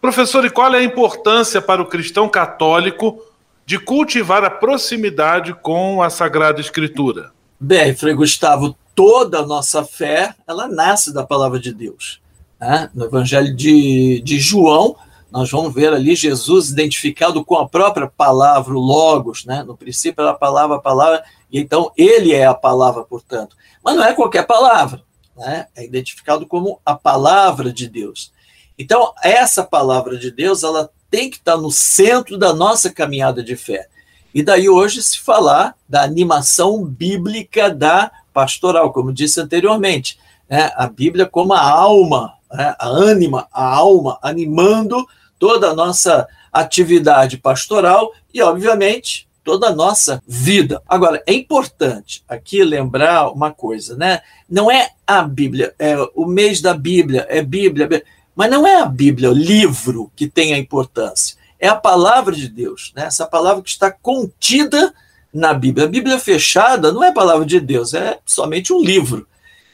Professor, 0.00 0.44
e 0.44 0.50
qual 0.50 0.72
é 0.74 0.78
a 0.78 0.84
importância 0.84 1.60
para 1.60 1.82
o 1.82 1.86
cristão 1.86 2.28
católico 2.28 3.20
de 3.66 3.78
cultivar 3.78 4.44
a 4.44 4.50
proximidade 4.50 5.52
com 5.54 6.02
a 6.02 6.08
Sagrada 6.08 6.60
Escritura? 6.60 7.32
Bem, 7.58 7.94
Frei 7.94 8.14
Gustavo, 8.14 8.76
toda 8.94 9.40
a 9.40 9.46
nossa 9.46 9.84
fé, 9.84 10.34
ela 10.46 10.68
nasce 10.68 11.12
da 11.12 11.24
palavra 11.24 11.58
de 11.58 11.72
Deus. 11.72 12.20
Né? 12.60 12.88
No 12.94 13.06
Evangelho 13.06 13.54
de, 13.54 14.22
de 14.24 14.38
João, 14.38 14.96
nós 15.30 15.50
vamos 15.50 15.74
ver 15.74 15.92
ali 15.92 16.14
Jesus 16.14 16.70
identificado 16.70 17.44
com 17.44 17.56
a 17.56 17.68
própria 17.68 18.06
palavra, 18.06 18.72
o 18.72 18.78
Logos, 18.78 19.44
né? 19.44 19.64
no 19.64 19.76
princípio 19.76 20.22
era 20.22 20.30
a 20.30 20.34
palavra, 20.34 20.76
a 20.76 20.80
palavra, 20.80 21.24
e 21.50 21.58
então 21.58 21.90
ele 21.96 22.32
é 22.32 22.46
a 22.46 22.54
palavra, 22.54 23.02
portanto. 23.02 23.56
Mas 23.84 23.96
não 23.96 24.04
é 24.04 24.14
qualquer 24.14 24.46
palavra 24.46 25.02
né, 25.38 25.66
é 25.76 25.84
identificado 25.84 26.46
como 26.46 26.80
a 26.84 26.94
palavra 26.94 27.72
de 27.72 27.88
Deus. 27.88 28.32
Então, 28.78 29.12
essa 29.22 29.64
palavra 29.64 30.18
de 30.18 30.30
Deus, 30.30 30.62
ela 30.62 30.90
tem 31.10 31.30
que 31.30 31.36
estar 31.36 31.56
no 31.56 31.70
centro 31.70 32.36
da 32.36 32.52
nossa 32.52 32.92
caminhada 32.92 33.42
de 33.42 33.56
fé. 33.56 33.88
E 34.34 34.42
daí 34.42 34.68
hoje 34.68 35.02
se 35.02 35.18
falar 35.18 35.74
da 35.88 36.02
animação 36.02 36.84
bíblica 36.84 37.70
da 37.70 38.10
pastoral, 38.32 38.92
como 38.92 39.12
disse 39.12 39.40
anteriormente, 39.40 40.18
né? 40.48 40.70
a 40.76 40.86
Bíblia 40.86 41.26
como 41.26 41.54
a 41.54 41.60
alma, 41.60 42.34
né? 42.52 42.74
a 42.78 42.86
ânima, 42.86 43.48
a 43.52 43.64
alma, 43.64 44.18
animando 44.22 45.04
toda 45.38 45.70
a 45.70 45.74
nossa 45.74 46.28
atividade 46.52 47.38
pastoral 47.38 48.12
e, 48.32 48.42
obviamente, 48.42 49.27
toda 49.48 49.68
a 49.68 49.74
nossa 49.74 50.22
vida. 50.28 50.82
Agora, 50.86 51.22
é 51.26 51.32
importante 51.32 52.22
aqui 52.28 52.62
lembrar 52.62 53.30
uma 53.30 53.50
coisa, 53.50 53.96
né? 53.96 54.20
Não 54.46 54.70
é 54.70 54.90
a 55.06 55.22
Bíblia, 55.22 55.74
é 55.78 55.96
o 56.14 56.26
mês 56.26 56.60
da 56.60 56.74
Bíblia, 56.74 57.26
é 57.30 57.40
Bíblia, 57.40 57.88
mas 58.36 58.50
não 58.50 58.66
é 58.66 58.78
a 58.82 58.84
Bíblia, 58.84 59.30
o 59.30 59.34
livro 59.34 60.12
que 60.14 60.28
tem 60.28 60.52
a 60.52 60.58
importância. 60.58 61.34
É 61.58 61.66
a 61.66 61.74
palavra 61.74 62.34
de 62.34 62.46
Deus, 62.46 62.92
né? 62.94 63.06
Essa 63.06 63.24
palavra 63.24 63.62
que 63.62 63.70
está 63.70 63.90
contida 63.90 64.92
na 65.32 65.54
Bíblia. 65.54 65.86
A 65.86 65.90
Bíblia 65.90 66.18
fechada 66.18 66.92
não 66.92 67.02
é 67.02 67.08
a 67.08 67.14
palavra 67.14 67.46
de 67.46 67.58
Deus, 67.58 67.94
é 67.94 68.18
somente 68.26 68.70
um 68.70 68.84
livro. 68.84 69.26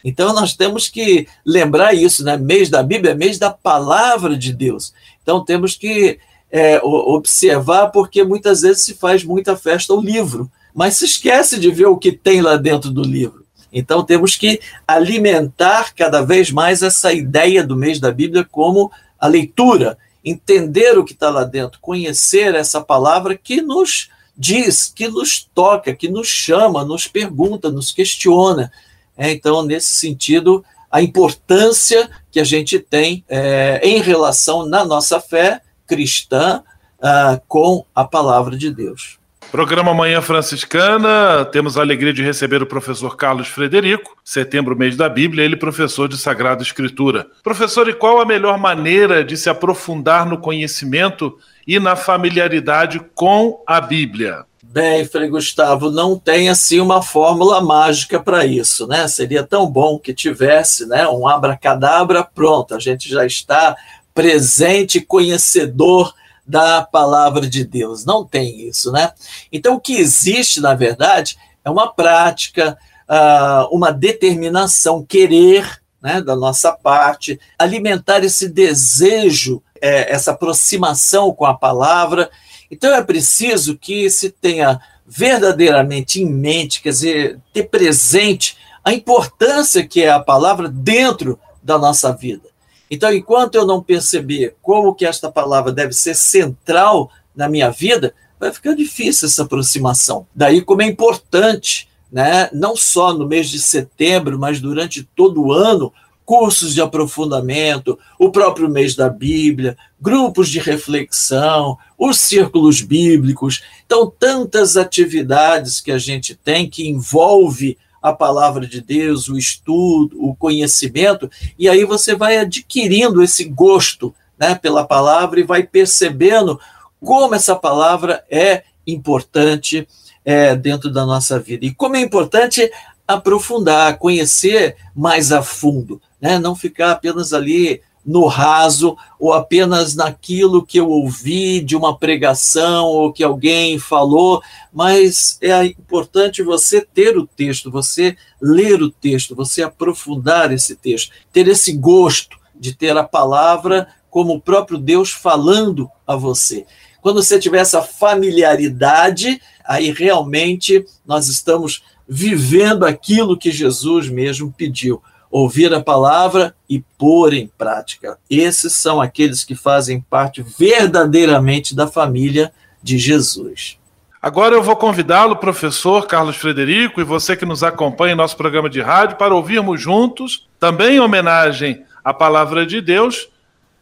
Então 0.04 0.32
nós 0.32 0.54
temos 0.54 0.88
que 0.88 1.26
lembrar 1.44 1.94
isso, 1.94 2.22
né? 2.22 2.37
Mês 2.37 2.70
da 2.70 2.80
Bíblia 2.80 3.10
é 3.10 3.16
mês 3.16 3.40
da 3.40 3.50
palavra 3.50 4.37
de 4.37 4.52
Deus. 4.52 4.94
Então 5.20 5.44
temos 5.44 5.74
que 5.74 6.20
é, 6.54 6.80
observar, 6.84 7.88
porque 7.88 8.22
muitas 8.22 8.60
vezes 8.60 8.84
se 8.84 8.94
faz 8.94 9.24
muita 9.24 9.56
festa 9.56 9.92
ao 9.92 10.00
livro, 10.00 10.48
mas 10.72 10.96
se 10.96 11.04
esquece 11.04 11.58
de 11.58 11.68
ver 11.68 11.86
o 11.86 11.96
que 11.96 12.12
tem 12.12 12.40
lá 12.40 12.56
dentro 12.56 12.92
do 12.92 13.02
livro. 13.02 13.44
Então 13.72 14.04
temos 14.04 14.36
que 14.36 14.60
alimentar 14.86 15.92
cada 15.96 16.22
vez 16.22 16.52
mais 16.52 16.80
essa 16.80 17.12
ideia 17.12 17.64
do 17.64 17.74
mês 17.74 17.98
da 17.98 18.12
Bíblia 18.12 18.46
como 18.48 18.88
a 19.18 19.26
leitura, 19.26 19.98
entender 20.24 20.96
o 20.96 21.04
que 21.04 21.12
está 21.12 21.28
lá 21.28 21.42
dentro, 21.42 21.80
conhecer 21.80 22.54
essa 22.54 22.80
palavra 22.80 23.36
que 23.36 23.60
nos 23.60 24.08
diz, 24.36 24.92
que 24.94 25.08
nos 25.08 25.42
toca, 25.52 25.92
que 25.92 26.08
nos 26.08 26.28
chama, 26.28 26.84
nos 26.84 27.08
pergunta, 27.08 27.68
nos 27.68 27.90
questiona. 27.90 28.70
É, 29.18 29.32
então, 29.32 29.64
nesse 29.64 29.94
sentido, 29.94 30.64
a 30.88 31.02
importância 31.02 32.08
que 32.30 32.38
a 32.38 32.44
gente 32.44 32.78
tem 32.78 33.24
é, 33.28 33.80
em 33.82 34.00
relação 34.00 34.64
na 34.64 34.84
nossa 34.84 35.18
fé 35.18 35.60
cristã 35.86 36.62
uh, 36.98 37.40
com 37.46 37.84
a 37.94 38.04
palavra 38.04 38.56
de 38.56 38.70
Deus. 38.70 39.18
Programa 39.50 39.94
Manhã 39.94 40.20
Franciscana, 40.20 41.44
temos 41.44 41.78
a 41.78 41.80
alegria 41.80 42.12
de 42.12 42.24
receber 42.24 42.60
o 42.60 42.66
professor 42.66 43.16
Carlos 43.16 43.46
Frederico, 43.46 44.16
setembro, 44.24 44.76
mês 44.76 44.96
da 44.96 45.08
Bíblia, 45.08 45.44
ele 45.44 45.54
professor 45.54 46.08
de 46.08 46.18
Sagrada 46.18 46.62
Escritura. 46.62 47.28
Professor, 47.42 47.88
e 47.88 47.94
qual 47.94 48.20
a 48.20 48.24
melhor 48.24 48.58
maneira 48.58 49.24
de 49.24 49.36
se 49.36 49.48
aprofundar 49.48 50.26
no 50.26 50.38
conhecimento 50.38 51.38
e 51.68 51.78
na 51.78 51.94
familiaridade 51.94 53.00
com 53.14 53.62
a 53.64 53.80
Bíblia? 53.80 54.44
Bem, 54.60 55.04
Frei 55.04 55.28
Gustavo, 55.28 55.88
não 55.88 56.18
tem 56.18 56.48
assim 56.48 56.80
uma 56.80 57.00
fórmula 57.00 57.60
mágica 57.60 58.18
para 58.18 58.44
isso, 58.44 58.88
né? 58.88 59.06
Seria 59.06 59.44
tão 59.44 59.70
bom 59.70 60.00
que 60.00 60.12
tivesse, 60.12 60.84
né, 60.88 61.06
um 61.06 61.28
abracadabra 61.28 62.24
pronto, 62.24 62.74
a 62.74 62.80
gente 62.80 63.08
já 63.08 63.24
está 63.24 63.76
presente, 64.14 65.00
conhecedor 65.00 66.14
da 66.46 66.83
palavra 66.83 67.46
de 67.48 67.64
Deus. 67.64 68.05
Não 68.05 68.24
tem 68.24 68.68
isso, 68.68 68.92
né? 68.92 69.12
Então, 69.53 69.74
o 69.74 69.81
que 69.81 69.96
existe, 69.96 70.61
na 70.61 70.74
verdade, 70.74 71.37
é 71.64 71.70
uma 71.70 71.92
prática, 71.92 72.79
ah, 73.09 73.66
uma 73.70 73.90
determinação, 73.90 75.05
querer 75.05 75.83
né, 76.05 76.20
da 76.20 76.37
nossa 76.37 76.70
parte, 76.70 77.40
alimentar 77.59 78.22
esse 78.22 78.46
desejo, 78.48 79.62
é, 79.81 80.12
essa 80.12 80.33
aproximação 80.33 81.33
com 81.33 81.46
a 81.46 81.55
palavra. 81.55 82.31
Então, 82.70 82.94
é 82.94 83.03
preciso 83.03 83.79
que 83.79 84.11
se 84.11 84.29
tenha 84.29 84.79
verdadeiramente 85.07 86.22
em 86.22 86.27
mente, 86.27 86.83
quer 86.83 86.90
dizer, 86.90 87.40
ter 87.55 87.64
presente 87.64 88.57
a 88.85 88.92
importância 88.92 89.87
que 89.87 90.03
é 90.03 90.11
a 90.11 90.20
palavra 90.20 90.68
dentro 90.68 91.38
da 91.62 91.79
nossa 91.79 92.12
vida. 92.12 92.53
Então, 92.94 93.12
enquanto 93.12 93.54
eu 93.54 93.66
não 93.66 93.83
perceber 93.83 94.57
como 94.62 94.94
que 94.94 95.04
esta 95.04 95.30
palavra 95.30 95.72
deve 95.72 95.92
ser 95.92 96.14
central 96.14 97.11
na 97.35 97.48
minha 97.48 97.70
vida, 97.70 98.14
vai 98.38 98.52
ficar 98.52 98.74
difícil 98.74 99.26
essa 99.26 99.42
aproximação. 99.42 100.26
Daí 100.35 100.61
como 100.61 100.83
é 100.83 100.87
importante, 100.87 101.88
né, 102.11 102.48
não 102.52 102.76
só 102.76 103.12
no 103.12 103.26
mês 103.26 103.48
de 103.48 103.59
setembro, 103.59 104.38
mas 104.38 104.61
durante 104.61 105.02
todo 105.02 105.42
o 105.42 105.52
ano, 105.52 105.92
cursos 106.24 106.74
de 106.74 106.80
aprofundamento, 106.80 107.98
o 108.18 108.30
próprio 108.30 108.68
mês 108.68 108.94
da 108.94 109.09
Bíblia, 109.09 109.76
grupos 110.00 110.48
de 110.48 110.59
reflexão, 110.59 111.76
os 111.98 112.18
círculos 112.18 112.80
bíblicos. 112.80 113.62
Então, 113.85 114.11
tantas 114.11 114.76
atividades 114.76 115.80
que 115.80 115.92
a 115.92 115.98
gente 115.98 116.35
tem 116.35 116.68
que 116.68 116.88
envolve 116.88 117.76
a 118.04 118.12
palavra 118.12 118.66
de 118.66 118.82
Deus, 118.82 119.30
o 119.30 119.38
estudo, 119.38 120.22
o 120.22 120.36
conhecimento, 120.36 121.30
e 121.58 121.70
aí 121.70 121.86
você 121.86 122.14
vai 122.14 122.36
adquirindo 122.36 123.22
esse 123.22 123.44
gosto 123.44 124.14
né, 124.38 124.54
pela 124.54 124.86
palavra 124.86 125.40
e 125.40 125.42
vai 125.42 125.62
percebendo 125.62 126.60
como 127.00 127.34
essa 127.34 127.56
palavra 127.56 128.22
é 128.30 128.64
importante 128.86 129.88
é, 130.22 130.54
dentro 130.54 130.92
da 130.92 131.06
nossa 131.06 131.40
vida. 131.40 131.64
E 131.64 131.74
como 131.74 131.96
é 131.96 132.00
importante 132.02 132.70
aprofundar, 133.08 133.96
conhecer 133.96 134.76
mais 134.94 135.32
a 135.32 135.42
fundo, 135.42 135.98
né? 136.20 136.38
não 136.38 136.54
ficar 136.54 136.90
apenas 136.90 137.32
ali 137.32 137.80
no 138.04 138.26
raso 138.26 138.96
ou 139.18 139.32
apenas 139.32 139.94
naquilo 139.94 140.64
que 140.64 140.78
eu 140.78 140.88
ouvi 140.88 141.60
de 141.60 141.74
uma 141.74 141.96
pregação 141.96 142.86
ou 142.86 143.12
que 143.12 143.24
alguém 143.24 143.78
falou, 143.78 144.42
mas 144.72 145.38
é 145.40 145.64
importante 145.64 146.42
você 146.42 146.80
ter 146.82 147.16
o 147.16 147.26
texto, 147.26 147.70
você 147.70 148.16
ler 148.40 148.82
o 148.82 148.90
texto, 148.90 149.34
você 149.34 149.62
aprofundar 149.62 150.52
esse 150.52 150.76
texto, 150.76 151.12
ter 151.32 151.48
esse 151.48 151.72
gosto 151.72 152.36
de 152.54 152.74
ter 152.74 152.96
a 152.96 153.04
palavra 153.04 153.88
como 154.10 154.34
o 154.34 154.40
próprio 154.40 154.78
Deus 154.78 155.10
falando 155.10 155.88
a 156.06 156.14
você. 156.14 156.66
Quando 157.00 157.22
você 157.22 157.38
tiver 157.38 157.58
essa 157.58 157.82
familiaridade, 157.82 159.40
aí 159.64 159.90
realmente 159.90 160.84
nós 161.06 161.28
estamos 161.28 161.82
vivendo 162.08 162.84
aquilo 162.84 163.36
que 163.36 163.50
Jesus 163.50 164.08
mesmo 164.08 164.52
pediu 164.52 165.02
ouvir 165.34 165.74
a 165.74 165.80
palavra 165.80 166.54
e 166.70 166.78
pôr 166.96 167.34
em 167.34 167.48
prática. 167.58 168.16
Esses 168.30 168.72
são 168.74 169.00
aqueles 169.00 169.42
que 169.42 169.56
fazem 169.56 170.00
parte 170.00 170.40
verdadeiramente 170.42 171.74
da 171.74 171.88
família 171.88 172.52
de 172.80 172.98
Jesus. 172.98 173.76
Agora 174.22 174.54
eu 174.54 174.62
vou 174.62 174.76
convidá-lo, 174.76 175.34
professor 175.34 176.06
Carlos 176.06 176.36
Frederico, 176.36 177.00
e 177.00 177.04
você 177.04 177.36
que 177.36 177.44
nos 177.44 177.64
acompanha 177.64 178.12
em 178.12 178.16
nosso 178.16 178.36
programa 178.36 178.70
de 178.70 178.80
rádio, 178.80 179.16
para 179.16 179.34
ouvirmos 179.34 179.80
juntos, 179.80 180.46
também 180.60 180.98
em 180.98 181.00
homenagem 181.00 181.82
à 182.04 182.14
palavra 182.14 182.64
de 182.64 182.80
Deus, 182.80 183.28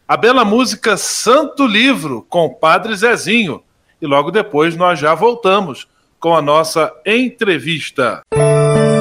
a 0.09 0.17
bela 0.17 0.47
música 0.47 0.97
Santo 0.97 1.67
Livro, 1.67 2.25
com 2.31 2.47
o 2.47 2.55
Padre 2.55 2.97
Zezinho. 2.97 3.63
E 4.01 4.07
logo 4.07 4.31
depois 4.31 4.75
nós 4.75 4.99
já 4.99 5.15
voltamos 5.15 5.87
com 6.19 6.35
a 6.35 6.41
nossa 6.41 6.91
entrevista. 7.05 8.23
Santo 8.35 8.92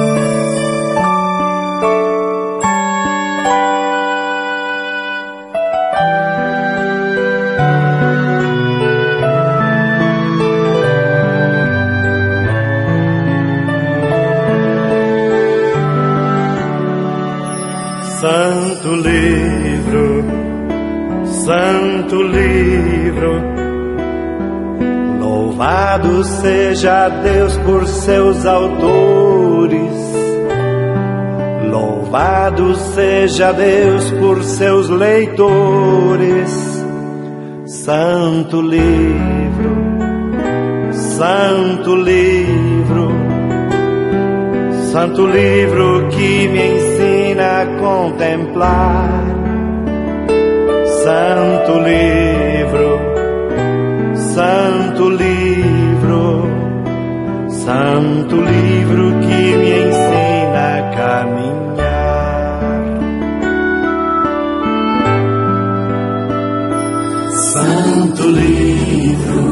louvado 25.92 26.24
seja 26.24 27.08
Deus 27.08 27.56
por 27.58 27.86
seus 27.86 28.46
autores, 28.46 29.92
louvado 31.70 32.74
seja 32.94 33.52
Deus 33.52 34.10
por 34.12 34.42
seus 34.42 34.88
leitores. 34.88 36.50
Santo 37.66 38.62
livro, 38.62 39.76
Santo 40.92 41.96
livro, 41.96 43.10
Santo 44.92 45.26
livro 45.26 46.08
que 46.08 46.48
me 46.48 46.68
ensina 46.74 47.62
a 47.62 47.66
contemplar. 47.78 49.24
Santo 51.04 51.80
livro, 51.80 52.31
Santo 54.34 55.10
livro, 55.10 56.48
Santo 57.50 58.36
livro 58.36 59.20
que 59.20 59.56
me 59.58 59.72
ensina 59.84 60.78
a 60.78 60.82
caminhar. 60.96 62.72
Santo 67.52 68.22
livro, 68.26 69.42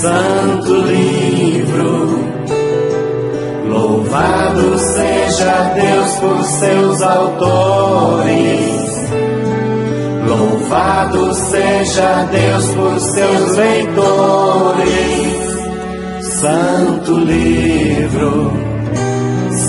Santo 0.00 0.74
livro, 0.88 2.18
louvado 3.68 4.78
seja 4.78 5.72
Deus 5.76 6.10
por 6.16 6.42
seus 6.42 7.00
autores. 7.02 8.73
Louvado 10.36 11.32
seja 11.32 12.28
Deus 12.32 12.64
por 12.74 12.98
seus 12.98 13.56
leitores. 13.56 14.94
Santo 16.40 17.18
livro, 17.18 18.52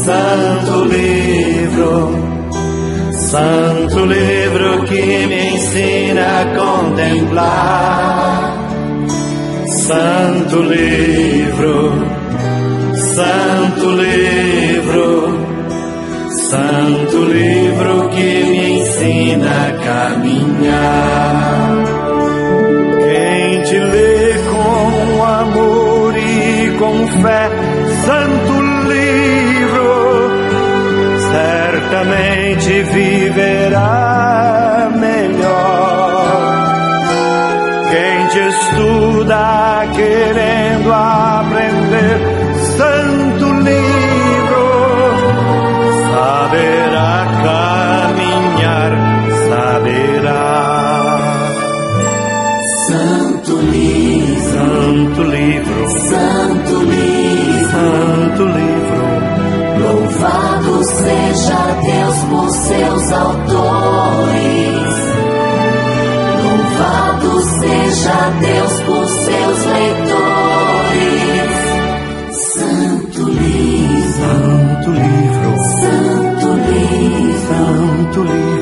Santo 0.04 0.86
livro. 0.86 2.36
Santo 3.14 4.06
livro 4.06 4.86
que 4.86 5.28
me 5.28 5.56
ensina 5.56 6.42
a 6.42 6.46
contemplar. 6.56 8.54
Santo 9.68 10.64
livro, 10.64 11.92
Santo 13.14 13.92
livro, 13.92 15.45
Santo 16.50 17.18
livro 17.26 18.10
que 18.10 18.44
me 18.44 18.80
ensina 18.80 19.50
a 19.68 19.72
caminhar. 19.84 21.72
Quem 23.04 23.64
te 23.64 23.80
lê 23.80 24.34
com 24.52 25.24
amor 25.24 26.16
e 26.16 26.78
com 26.78 27.08
fé, 27.24 27.50
Santo 28.06 28.54
livro 28.92 30.30
certamente 31.32 32.84
viverá 32.94 34.92
melhor. 34.96 36.26
Quem 37.90 38.28
te 38.28 38.40
estuda 38.50 39.88
querendo 39.96 40.94
aprender, 40.94 41.45
saberá 46.56 47.28
caminhar, 47.44 48.92
saberá. 49.48 50.48
Santo 52.88 53.54
livro, 53.58 54.42
Santo 54.52 55.24
livro, 55.24 55.90
Santo 56.10 56.76
livro, 56.84 57.70
Santo 57.72 58.44
livro. 58.46 59.04
louvado 59.80 60.84
seja 60.84 61.62
Deus 61.84 62.18
por 62.30 62.50
seus 62.50 63.12
autores. 63.12 64.96
Louvado 66.44 67.42
seja 67.42 68.18
Deus 68.40 68.82
por 68.84 69.06
seus 69.08 69.66
leitores. 69.66 70.05
Santo 78.16 78.32
livro, 78.32 78.55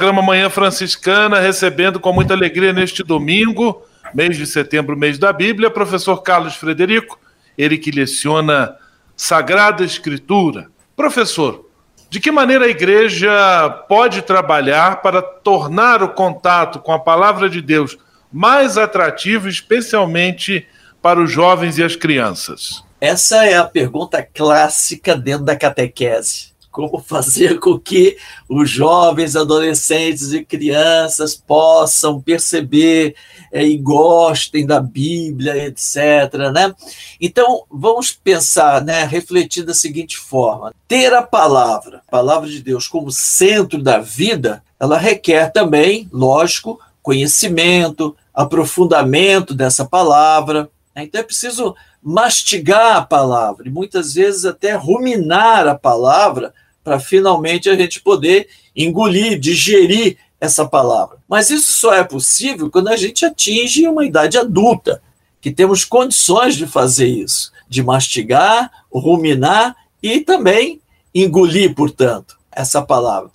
Programa 0.00 0.22
Manhã 0.22 0.48
Franciscana, 0.48 1.40
recebendo 1.40 2.00
com 2.00 2.10
muita 2.10 2.32
alegria 2.32 2.72
neste 2.72 3.02
domingo, 3.02 3.84
mês 4.14 4.34
de 4.34 4.46
setembro, 4.46 4.96
mês 4.96 5.18
da 5.18 5.30
Bíblia, 5.30 5.70
professor 5.70 6.22
Carlos 6.22 6.56
Frederico, 6.56 7.20
ele 7.56 7.76
que 7.76 7.90
leciona 7.90 8.74
Sagrada 9.14 9.84
Escritura. 9.84 10.70
Professor, 10.96 11.68
de 12.08 12.18
que 12.18 12.30
maneira 12.30 12.64
a 12.64 12.70
igreja 12.70 13.68
pode 13.90 14.22
trabalhar 14.22 15.02
para 15.02 15.20
tornar 15.20 16.02
o 16.02 16.08
contato 16.08 16.78
com 16.78 16.94
a 16.94 16.98
palavra 16.98 17.50
de 17.50 17.60
Deus 17.60 17.98
mais 18.32 18.78
atrativo, 18.78 19.50
especialmente 19.50 20.66
para 21.02 21.20
os 21.20 21.30
jovens 21.30 21.76
e 21.76 21.84
as 21.84 21.94
crianças? 21.94 22.82
Essa 22.98 23.44
é 23.44 23.58
a 23.58 23.64
pergunta 23.64 24.26
clássica 24.32 25.14
dentro 25.14 25.44
da 25.44 25.56
catequese. 25.56 26.49
Como 26.70 27.00
fazer 27.00 27.58
com 27.58 27.78
que 27.78 28.16
os 28.48 28.70
jovens, 28.70 29.34
adolescentes 29.34 30.32
e 30.32 30.44
crianças 30.44 31.34
possam 31.34 32.20
perceber 32.20 33.16
é, 33.52 33.64
e 33.64 33.76
gostem 33.76 34.64
da 34.64 34.80
Bíblia, 34.80 35.56
etc. 35.66 36.52
Né? 36.52 36.74
Então, 37.20 37.64
vamos 37.70 38.12
pensar, 38.12 38.84
né, 38.84 39.04
refletir 39.04 39.64
da 39.64 39.74
seguinte 39.74 40.16
forma: 40.16 40.72
ter 40.86 41.12
a 41.12 41.22
palavra, 41.22 42.02
a 42.06 42.10
palavra 42.10 42.48
de 42.48 42.62
Deus, 42.62 42.86
como 42.86 43.10
centro 43.10 43.82
da 43.82 43.98
vida, 43.98 44.62
ela 44.78 44.96
requer 44.96 45.52
também, 45.52 46.08
lógico, 46.12 46.80
conhecimento, 47.02 48.16
aprofundamento 48.32 49.54
dessa 49.54 49.84
palavra. 49.84 50.70
Né? 50.94 51.04
Então, 51.04 51.20
é 51.20 51.24
preciso 51.24 51.74
mastigar 52.02 52.96
a 52.96 53.02
palavra 53.02 53.68
e 53.68 53.70
muitas 53.70 54.14
vezes 54.14 54.44
até 54.44 54.74
ruminar 54.74 55.68
a 55.68 55.74
palavra 55.74 56.54
para 56.82 56.98
finalmente 56.98 57.68
a 57.68 57.76
gente 57.76 58.00
poder 58.00 58.48
engolir, 58.74 59.38
digerir 59.38 60.16
essa 60.40 60.66
palavra. 60.66 61.18
Mas 61.28 61.50
isso 61.50 61.72
só 61.72 61.94
é 61.94 62.02
possível 62.02 62.70
quando 62.70 62.88
a 62.88 62.96
gente 62.96 63.24
atinge 63.24 63.86
uma 63.86 64.04
idade 64.04 64.38
adulta, 64.38 65.02
que 65.40 65.50
temos 65.50 65.84
condições 65.84 66.56
de 66.56 66.66
fazer 66.66 67.06
isso, 67.06 67.52
de 67.68 67.82
mastigar, 67.82 68.70
ruminar 68.90 69.76
e 70.02 70.20
também 70.20 70.80
engolir, 71.14 71.74
portanto, 71.74 72.38
essa 72.50 72.82
palavra. 72.82 73.30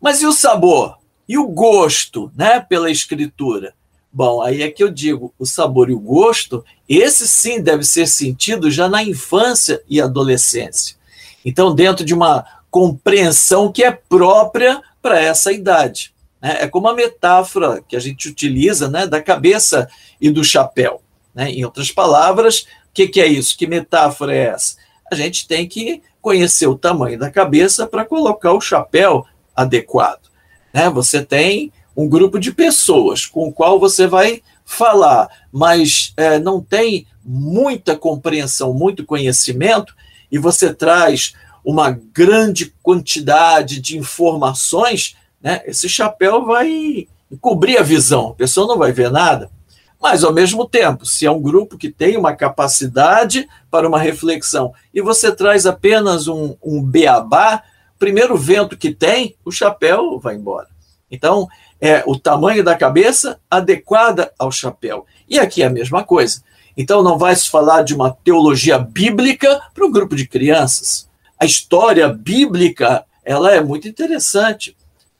Mas 0.00 0.20
e 0.22 0.26
o 0.26 0.32
sabor? 0.32 0.98
E 1.28 1.38
o 1.38 1.46
gosto, 1.46 2.30
né, 2.36 2.60
pela 2.60 2.90
escritura? 2.90 3.74
Bom, 4.12 4.42
aí 4.42 4.62
é 4.62 4.70
que 4.70 4.84
eu 4.84 4.90
digo, 4.90 5.32
o 5.38 5.46
sabor 5.46 5.88
e 5.88 5.94
o 5.94 5.98
gosto, 5.98 6.62
esse 6.86 7.26
sim 7.26 7.62
deve 7.62 7.82
ser 7.82 8.06
sentido 8.06 8.70
já 8.70 8.88
na 8.88 9.02
infância 9.02 9.82
e 9.88 10.00
adolescência. 10.00 10.96
Então, 11.44 11.74
dentro 11.74 12.04
de 12.04 12.12
uma 12.12 12.44
compreensão 12.70 13.72
que 13.72 13.82
é 13.82 13.90
própria 13.90 14.82
para 15.00 15.20
essa 15.20 15.52
idade. 15.52 16.12
Né? 16.40 16.58
É 16.60 16.68
como 16.68 16.88
a 16.88 16.94
metáfora 16.94 17.82
que 17.86 17.96
a 17.96 18.00
gente 18.00 18.28
utiliza 18.28 18.88
né, 18.88 19.06
da 19.06 19.20
cabeça 19.20 19.88
e 20.20 20.30
do 20.30 20.44
chapéu. 20.44 21.02
Né? 21.34 21.50
Em 21.50 21.64
outras 21.64 21.90
palavras, 21.90 22.60
o 22.60 22.92
que, 22.94 23.08
que 23.08 23.20
é 23.20 23.26
isso? 23.26 23.56
Que 23.56 23.66
metáfora 23.66 24.34
é 24.34 24.46
essa? 24.48 24.76
A 25.10 25.14
gente 25.14 25.46
tem 25.46 25.66
que 25.66 26.02
conhecer 26.20 26.66
o 26.66 26.78
tamanho 26.78 27.18
da 27.18 27.30
cabeça 27.30 27.86
para 27.86 28.04
colocar 28.04 28.52
o 28.52 28.60
chapéu 28.60 29.26
adequado. 29.54 30.30
Né? 30.72 30.88
Você 30.90 31.24
tem 31.24 31.72
um 31.96 32.08
grupo 32.08 32.38
de 32.38 32.52
pessoas 32.52 33.26
com 33.26 33.48
o 33.48 33.52
qual 33.52 33.78
você 33.78 34.06
vai 34.06 34.42
falar, 34.64 35.28
mas 35.52 36.12
é, 36.16 36.38
não 36.38 36.60
tem 36.60 37.06
muita 37.24 37.96
compreensão, 37.96 38.72
muito 38.72 39.04
conhecimento, 39.04 39.94
e 40.30 40.38
você 40.38 40.72
traz 40.72 41.34
uma 41.64 41.90
grande 41.90 42.74
quantidade 42.82 43.80
de 43.80 43.96
informações, 43.96 45.16
né, 45.40 45.62
esse 45.66 45.88
chapéu 45.88 46.44
vai 46.44 47.06
cobrir 47.40 47.78
a 47.78 47.82
visão, 47.82 48.30
a 48.30 48.34
pessoa 48.34 48.66
não 48.66 48.78
vai 48.78 48.92
ver 48.92 49.10
nada. 49.10 49.50
Mas, 50.00 50.24
ao 50.24 50.32
mesmo 50.32 50.68
tempo, 50.68 51.06
se 51.06 51.24
é 51.24 51.30
um 51.30 51.40
grupo 51.40 51.78
que 51.78 51.88
tem 51.88 52.16
uma 52.16 52.34
capacidade 52.34 53.48
para 53.70 53.86
uma 53.86 54.00
reflexão 54.00 54.74
e 54.92 55.00
você 55.00 55.30
traz 55.30 55.64
apenas 55.64 56.26
um, 56.26 56.56
um 56.60 56.82
beabá, 56.82 57.62
primeiro 58.00 58.36
vento 58.36 58.76
que 58.76 58.92
tem, 58.92 59.36
o 59.44 59.52
chapéu 59.52 60.18
vai 60.18 60.34
embora. 60.34 60.66
Então, 61.08 61.46
é 61.82 62.04
o 62.06 62.16
tamanho 62.16 62.62
da 62.62 62.76
cabeça 62.76 63.40
adequada 63.50 64.32
ao 64.38 64.52
chapéu. 64.52 65.04
E 65.28 65.36
aqui 65.36 65.64
é 65.64 65.66
a 65.66 65.70
mesma 65.70 66.04
coisa. 66.04 66.40
Então, 66.76 67.02
não 67.02 67.18
vai 67.18 67.34
se 67.34 67.50
falar 67.50 67.82
de 67.82 67.92
uma 67.92 68.16
teologia 68.24 68.78
bíblica 68.78 69.60
para 69.74 69.84
um 69.84 69.90
grupo 69.90 70.14
de 70.14 70.28
crianças. 70.28 71.08
A 71.36 71.44
história 71.44 72.08
bíblica 72.08 73.04
ela 73.24 73.52
é 73.52 73.60
muito 73.60 73.88
interessante. 73.88 74.76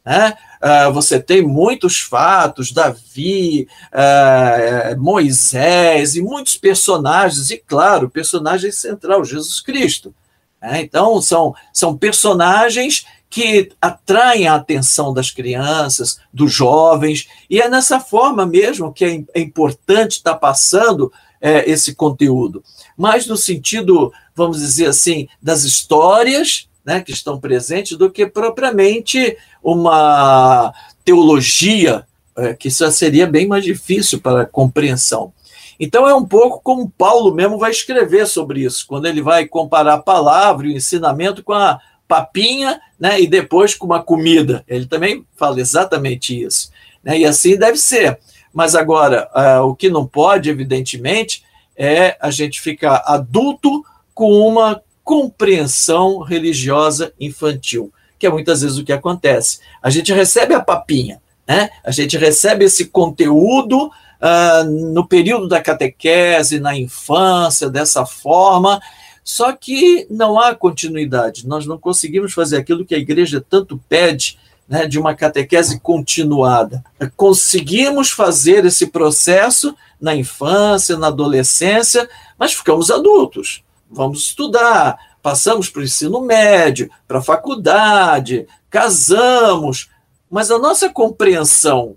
Né? 0.07 0.35
Uh, 0.62 0.92
você 0.92 1.18
tem 1.18 1.42
muitos 1.42 1.98
fatos, 1.98 2.70
Davi, 2.70 3.66
uh, 3.92 5.01
Moisés 5.01 6.14
e 6.14 6.22
muitos 6.22 6.57
personagens, 6.57 7.51
e 7.51 7.59
claro, 7.59 8.07
o 8.07 8.11
personagem 8.11 8.70
central, 8.70 9.25
Jesus 9.25 9.61
Cristo. 9.61 10.14
Né? 10.61 10.83
Então, 10.83 11.20
são, 11.20 11.55
são 11.72 11.96
personagens 11.96 13.05
que 13.33 13.71
atraem 13.81 14.47
a 14.47 14.57
atenção 14.57 15.14
das 15.14 15.31
crianças, 15.31 16.21
dos 16.31 16.53
jovens, 16.53 17.29
e 17.49 17.62
é 17.62 17.66
nessa 17.66 17.99
forma 17.99 18.45
mesmo 18.45 18.92
que 18.92 19.07
é, 19.07 19.25
é 19.33 19.40
importante 19.40 20.18
estar 20.18 20.35
passando 20.35 21.11
é, 21.40 21.68
esse 21.68 21.95
conteúdo. 21.95 22.62
Mais 22.95 23.27
no 23.27 23.38
sentido, 23.38 24.12
vamos 24.37 24.59
dizer 24.59 24.85
assim, 24.85 25.29
das 25.40 25.64
histórias 25.64 26.68
né, 26.85 27.01
que 27.01 27.11
estão 27.11 27.40
presentes, 27.40 27.97
do 27.97 28.11
que 28.11 28.27
propriamente 28.27 29.38
uma 29.64 30.71
teologia, 31.03 32.07
é, 32.37 32.53
que 32.53 32.68
isso 32.68 32.92
seria 32.92 33.27
bem 33.27 33.47
mais 33.47 33.64
difícil 33.64 34.21
para 34.21 34.45
compreensão. 34.45 35.33
Então 35.81 36.07
é 36.07 36.14
um 36.14 36.27
pouco 36.27 36.61
como 36.62 36.90
Paulo 36.90 37.35
mesmo 37.35 37.57
vai 37.57 37.71
escrever 37.71 38.27
sobre 38.27 38.61
isso, 38.61 38.87
quando 38.87 39.07
ele 39.07 39.23
vai 39.23 39.47
comparar 39.47 39.95
a 39.95 40.03
palavra 40.03 40.66
e 40.66 40.75
o 40.75 40.77
ensinamento 40.77 41.42
com 41.42 41.55
a 41.55 41.81
papinha, 42.12 42.79
né, 43.01 43.18
e 43.18 43.27
depois 43.27 43.75
com 43.75 43.87
uma 43.87 44.03
comida. 44.03 44.62
Ele 44.68 44.85
também 44.85 45.25
fala 45.35 45.59
exatamente 45.59 46.38
isso. 46.38 46.70
Né, 47.03 47.20
e 47.20 47.25
assim 47.25 47.57
deve 47.57 47.79
ser. 47.79 48.18
Mas 48.53 48.75
agora, 48.75 49.31
uh, 49.35 49.62
o 49.62 49.75
que 49.75 49.88
não 49.88 50.07
pode, 50.07 50.51
evidentemente, 50.51 51.42
é 51.75 52.18
a 52.20 52.31
gente 52.31 52.61
ficar 52.61 53.03
adulto 53.07 53.83
com 54.12 54.46
uma 54.46 54.83
compreensão 55.03 56.18
religiosa 56.18 57.14
infantil, 57.18 57.90
que 58.18 58.27
é 58.27 58.31
muitas 58.31 58.61
vezes 58.61 58.77
o 58.77 58.85
que 58.85 58.92
acontece. 58.92 59.61
A 59.83 59.88
gente 59.88 60.12
recebe 60.12 60.53
a 60.53 60.61
papinha, 60.61 61.18
né? 61.48 61.70
a 61.83 61.90
gente 61.90 62.18
recebe 62.18 62.66
esse 62.66 62.85
conteúdo 62.85 63.87
uh, 63.87 64.64
no 64.92 65.09
período 65.09 65.48
da 65.48 65.62
catequese, 65.62 66.61
na 66.61 66.77
infância, 66.77 67.70
dessa 67.70 68.05
forma, 68.05 68.83
só 69.24 69.52
que 69.52 70.06
não 70.11 70.38
há 70.38 70.54
continuidade. 70.54 71.46
Nós 71.46 71.66
não 71.66 71.78
conseguimos 71.78 72.32
fazer 72.32 72.56
aquilo 72.56 72.85
que 72.85 72.94
a 72.94 72.98
igreja 72.98 73.44
tanto 73.46 73.80
pede, 73.88 74.38
né, 74.68 74.87
de 74.87 74.98
uma 74.98 75.14
catequese 75.14 75.80
continuada. 75.80 76.82
Conseguimos 77.16 78.11
fazer 78.11 78.64
esse 78.64 78.87
processo 78.88 79.76
na 80.00 80.14
infância, 80.14 80.96
na 80.96 81.08
adolescência, 81.08 82.08
mas 82.38 82.52
ficamos 82.52 82.90
adultos. 82.90 83.62
Vamos 83.90 84.20
estudar, 84.20 84.98
passamos 85.22 85.68
para 85.68 85.80
o 85.80 85.85
ensino 85.85 86.20
médio, 86.20 86.90
para 87.06 87.18
a 87.18 87.22
faculdade, 87.22 88.46
casamos, 88.70 89.90
mas 90.30 90.50
a 90.50 90.58
nossa 90.58 90.88
compreensão 90.88 91.96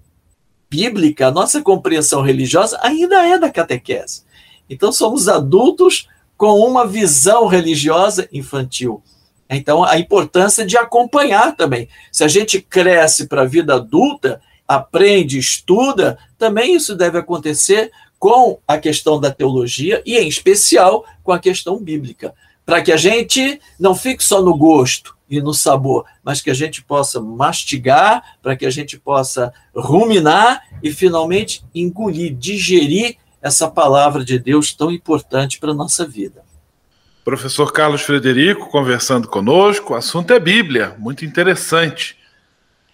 bíblica, 0.70 1.28
a 1.28 1.32
nossa 1.32 1.62
compreensão 1.62 2.22
religiosa 2.22 2.78
ainda 2.82 3.26
é 3.26 3.40
da 3.40 3.50
catequese. 3.50 4.24
Então 4.70 4.92
somos 4.92 5.28
adultos 5.28 6.08
com 6.38 6.60
uma 6.60 6.86
visão 6.86 7.48
religiosa 7.48 8.28
infantil. 8.32 9.02
Então, 9.50 9.84
a 9.84 9.98
importância 10.00 10.66
de 10.66 10.78
acompanhar 10.78 11.56
também. 11.56 11.88
Se 12.12 12.24
a 12.24 12.28
gente 12.28 12.60
cresce 12.60 13.28
para 13.28 13.44
a 13.44 13.46
vida 13.46 13.76
adulta, 13.76 14.42
aprende, 14.68 15.38
estuda, 15.38 16.18
também 16.38 16.76
isso 16.76 16.96
deve 16.96 17.18
acontecer 17.18 17.92
com 18.18 18.60
a 18.68 18.78
questão 18.78 19.20
da 19.20 19.32
teologia 19.32 20.02
e, 20.06 20.18
em 20.18 20.28
especial, 20.28 21.06
com 21.24 21.32
a 21.32 21.40
questão 21.40 21.78
bíblica. 21.78 22.34
Para 22.66 22.82
que 22.82 22.92
a 22.92 22.98
gente 22.98 23.60
não 23.80 23.94
fique 23.94 24.24
só 24.24 24.42
no 24.42 24.58
gosto 24.58 25.16
e 25.30 25.40
no 25.40 25.54
sabor, 25.54 26.06
mas 26.24 26.42
que 26.42 26.50
a 26.50 26.54
gente 26.54 26.84
possa 26.84 27.20
mastigar, 27.20 28.38
para 28.42 28.56
que 28.56 28.66
a 28.66 28.70
gente 28.72 28.98
possa 28.98 29.54
ruminar 29.76 30.64
e, 30.82 30.92
finalmente, 30.92 31.64
engolir, 31.74 32.34
digerir 32.34 33.18
essa 33.46 33.70
palavra 33.70 34.26
de 34.26 34.40
Deus 34.40 34.74
tão 34.74 34.92
importante 34.92 35.60
para 35.60 35.70
a 35.70 35.76
nossa 35.76 36.04
vida. 36.04 36.44
Professor 37.24 37.72
Carlos 37.72 38.02
Frederico 38.02 38.72
conversando 38.72 39.28
conosco, 39.28 39.94
o 39.94 39.96
assunto 39.96 40.34
é 40.34 40.40
Bíblia, 40.40 40.96
muito 40.98 41.24
interessante. 41.24 42.18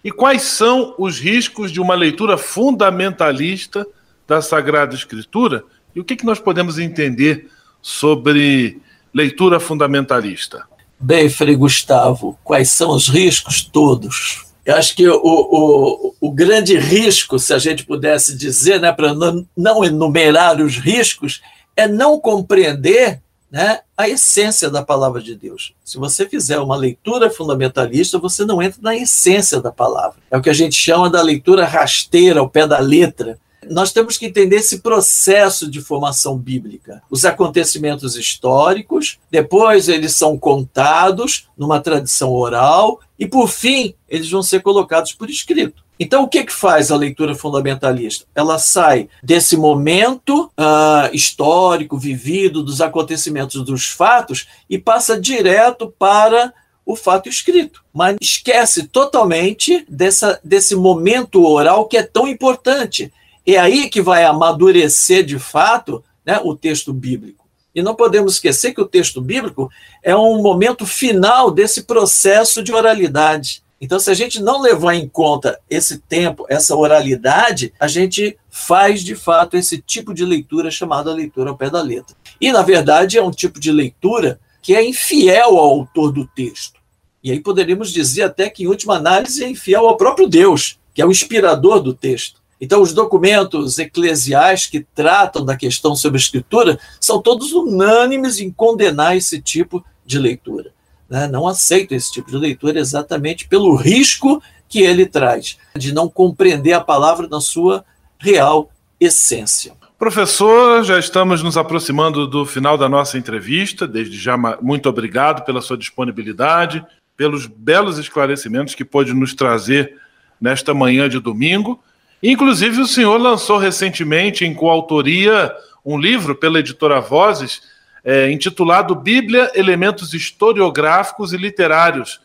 E 0.04 0.10
quais 0.10 0.42
são 0.42 0.94
os 0.98 1.18
riscos 1.18 1.72
de 1.72 1.80
uma 1.80 1.94
leitura 1.94 2.36
fundamentalista 2.36 3.86
da 4.28 4.42
Sagrada 4.42 4.94
Escritura? 4.94 5.64
E 5.96 6.00
o 6.00 6.04
que, 6.04 6.16
que 6.16 6.26
nós 6.26 6.38
podemos 6.38 6.78
entender 6.78 7.48
sobre 7.80 8.78
leitura 9.14 9.58
fundamentalista? 9.58 10.64
Bem, 11.00 11.30
Frei 11.30 11.56
Gustavo, 11.56 12.38
quais 12.44 12.70
são 12.70 12.90
os 12.90 13.08
riscos 13.08 13.62
todos? 13.62 14.51
Eu 14.64 14.76
acho 14.76 14.94
que 14.94 15.08
o, 15.08 15.20
o, 15.22 16.14
o 16.20 16.30
grande 16.30 16.78
risco, 16.78 17.38
se 17.38 17.52
a 17.52 17.58
gente 17.58 17.84
pudesse 17.84 18.36
dizer, 18.36 18.80
né, 18.80 18.92
para 18.92 19.12
não, 19.12 19.46
não 19.56 19.84
enumerar 19.84 20.60
os 20.60 20.76
riscos, 20.76 21.42
é 21.76 21.88
não 21.88 22.20
compreender 22.20 23.20
né, 23.50 23.80
a 23.96 24.08
essência 24.08 24.70
da 24.70 24.82
palavra 24.82 25.20
de 25.20 25.34
Deus. 25.34 25.74
Se 25.84 25.98
você 25.98 26.26
fizer 26.26 26.58
uma 26.58 26.76
leitura 26.76 27.28
fundamentalista, 27.28 28.18
você 28.18 28.44
não 28.46 28.62
entra 28.62 28.80
na 28.80 28.96
essência 28.96 29.60
da 29.60 29.70
palavra. 29.70 30.18
É 30.30 30.38
o 30.38 30.40
que 30.40 30.48
a 30.48 30.54
gente 30.54 30.74
chama 30.74 31.10
da 31.10 31.20
leitura 31.20 31.66
rasteira, 31.66 32.40
ao 32.40 32.48
pé 32.48 32.66
da 32.66 32.78
letra. 32.78 33.38
Nós 33.70 33.92
temos 33.92 34.16
que 34.16 34.26
entender 34.26 34.56
esse 34.56 34.80
processo 34.80 35.70
de 35.70 35.80
formação 35.80 36.36
bíblica. 36.36 37.02
Os 37.10 37.24
acontecimentos 37.24 38.16
históricos, 38.16 39.18
depois 39.30 39.88
eles 39.88 40.14
são 40.14 40.36
contados 40.36 41.46
numa 41.56 41.78
tradição 41.78 42.30
oral, 42.30 43.00
e 43.22 43.26
por 43.28 43.48
fim, 43.48 43.94
eles 44.08 44.28
vão 44.28 44.42
ser 44.42 44.62
colocados 44.62 45.12
por 45.12 45.30
escrito. 45.30 45.84
Então, 45.96 46.24
o 46.24 46.28
que, 46.28 46.42
que 46.42 46.52
faz 46.52 46.90
a 46.90 46.96
leitura 46.96 47.36
fundamentalista? 47.36 48.26
Ela 48.34 48.58
sai 48.58 49.08
desse 49.22 49.56
momento 49.56 50.50
uh, 50.58 51.08
histórico, 51.14 51.96
vivido, 51.96 52.64
dos 52.64 52.80
acontecimentos, 52.80 53.64
dos 53.64 53.86
fatos, 53.86 54.48
e 54.68 54.76
passa 54.76 55.20
direto 55.20 55.94
para 55.96 56.52
o 56.84 56.96
fato 56.96 57.28
escrito, 57.28 57.84
mas 57.94 58.16
esquece 58.20 58.88
totalmente 58.88 59.86
dessa, 59.88 60.40
desse 60.42 60.74
momento 60.74 61.46
oral 61.46 61.86
que 61.86 61.96
é 61.96 62.02
tão 62.02 62.26
importante. 62.26 63.12
É 63.46 63.56
aí 63.56 63.88
que 63.88 64.02
vai 64.02 64.24
amadurecer 64.24 65.24
de 65.24 65.38
fato 65.38 66.02
né, 66.26 66.40
o 66.42 66.56
texto 66.56 66.92
bíblico. 66.92 67.41
E 67.74 67.82
não 67.82 67.94
podemos 67.94 68.34
esquecer 68.34 68.74
que 68.74 68.80
o 68.80 68.88
texto 68.88 69.20
bíblico 69.20 69.70
é 70.02 70.14
um 70.14 70.42
momento 70.42 70.84
final 70.84 71.50
desse 71.50 71.82
processo 71.84 72.62
de 72.62 72.72
oralidade. 72.72 73.62
Então, 73.80 73.98
se 73.98 74.10
a 74.10 74.14
gente 74.14 74.40
não 74.40 74.60
levar 74.60 74.94
em 74.94 75.08
conta 75.08 75.58
esse 75.68 75.98
tempo, 75.98 76.46
essa 76.48 76.76
oralidade, 76.76 77.72
a 77.80 77.88
gente 77.88 78.38
faz 78.48 79.02
de 79.02 79.16
fato 79.16 79.56
esse 79.56 79.78
tipo 79.78 80.14
de 80.14 80.24
leitura 80.24 80.70
chamada 80.70 81.12
leitura 81.12 81.50
ao 81.50 81.56
pé 81.56 81.68
da 81.68 81.82
letra. 81.82 82.14
E, 82.40 82.52
na 82.52 82.62
verdade, 82.62 83.18
é 83.18 83.22
um 83.22 83.30
tipo 83.30 83.58
de 83.58 83.72
leitura 83.72 84.38
que 84.60 84.76
é 84.76 84.84
infiel 84.86 85.58
ao 85.58 85.70
autor 85.70 86.12
do 86.12 86.26
texto. 86.26 86.80
E 87.24 87.30
aí 87.30 87.40
poderíamos 87.40 87.92
dizer 87.92 88.22
até 88.22 88.50
que, 88.50 88.64
em 88.64 88.66
última 88.66 88.96
análise, 88.96 89.42
é 89.42 89.48
infiel 89.48 89.88
ao 89.88 89.96
próprio 89.96 90.28
Deus, 90.28 90.78
que 90.92 91.00
é 91.00 91.06
o 91.06 91.10
inspirador 91.10 91.80
do 91.80 91.94
texto. 91.94 92.41
Então, 92.64 92.80
os 92.80 92.94
documentos 92.94 93.76
eclesiais 93.80 94.66
que 94.66 94.86
tratam 94.94 95.44
da 95.44 95.56
questão 95.56 95.96
sobre 95.96 96.16
a 96.16 96.22
escritura 96.22 96.78
são 97.00 97.20
todos 97.20 97.50
unânimes 97.52 98.38
em 98.38 98.52
condenar 98.52 99.16
esse 99.16 99.42
tipo 99.42 99.84
de 100.06 100.16
leitura. 100.16 100.70
Né? 101.10 101.26
Não 101.26 101.48
aceitam 101.48 101.96
esse 101.96 102.12
tipo 102.12 102.30
de 102.30 102.36
leitura 102.36 102.78
exatamente 102.78 103.48
pelo 103.48 103.74
risco 103.74 104.40
que 104.68 104.80
ele 104.80 105.06
traz 105.06 105.58
de 105.76 105.92
não 105.92 106.08
compreender 106.08 106.72
a 106.72 106.80
palavra 106.80 107.26
na 107.26 107.40
sua 107.40 107.84
real 108.16 108.70
essência. 109.00 109.72
Professor, 109.98 110.84
já 110.84 111.00
estamos 111.00 111.42
nos 111.42 111.56
aproximando 111.56 112.28
do 112.28 112.46
final 112.46 112.78
da 112.78 112.88
nossa 112.88 113.18
entrevista. 113.18 113.88
Desde 113.88 114.16
já, 114.16 114.36
muito 114.62 114.88
obrigado 114.88 115.44
pela 115.44 115.60
sua 115.60 115.76
disponibilidade, 115.76 116.86
pelos 117.16 117.44
belos 117.44 117.98
esclarecimentos 117.98 118.76
que 118.76 118.84
pôde 118.84 119.12
nos 119.12 119.34
trazer 119.34 119.96
nesta 120.40 120.72
manhã 120.72 121.08
de 121.08 121.18
domingo. 121.18 121.82
Inclusive, 122.22 122.80
o 122.80 122.86
senhor 122.86 123.20
lançou 123.20 123.58
recentemente, 123.58 124.44
em 124.44 124.54
coautoria, 124.54 125.52
um 125.84 125.98
livro 125.98 126.34
pela 126.34 126.60
editora 126.60 127.00
Vozes, 127.00 127.62
é, 128.04 128.30
intitulado 128.30 128.94
Bíblia, 128.94 129.50
Elementos 129.54 130.14
Historiográficos 130.14 131.32
e 131.32 131.36
Literários. 131.36 132.20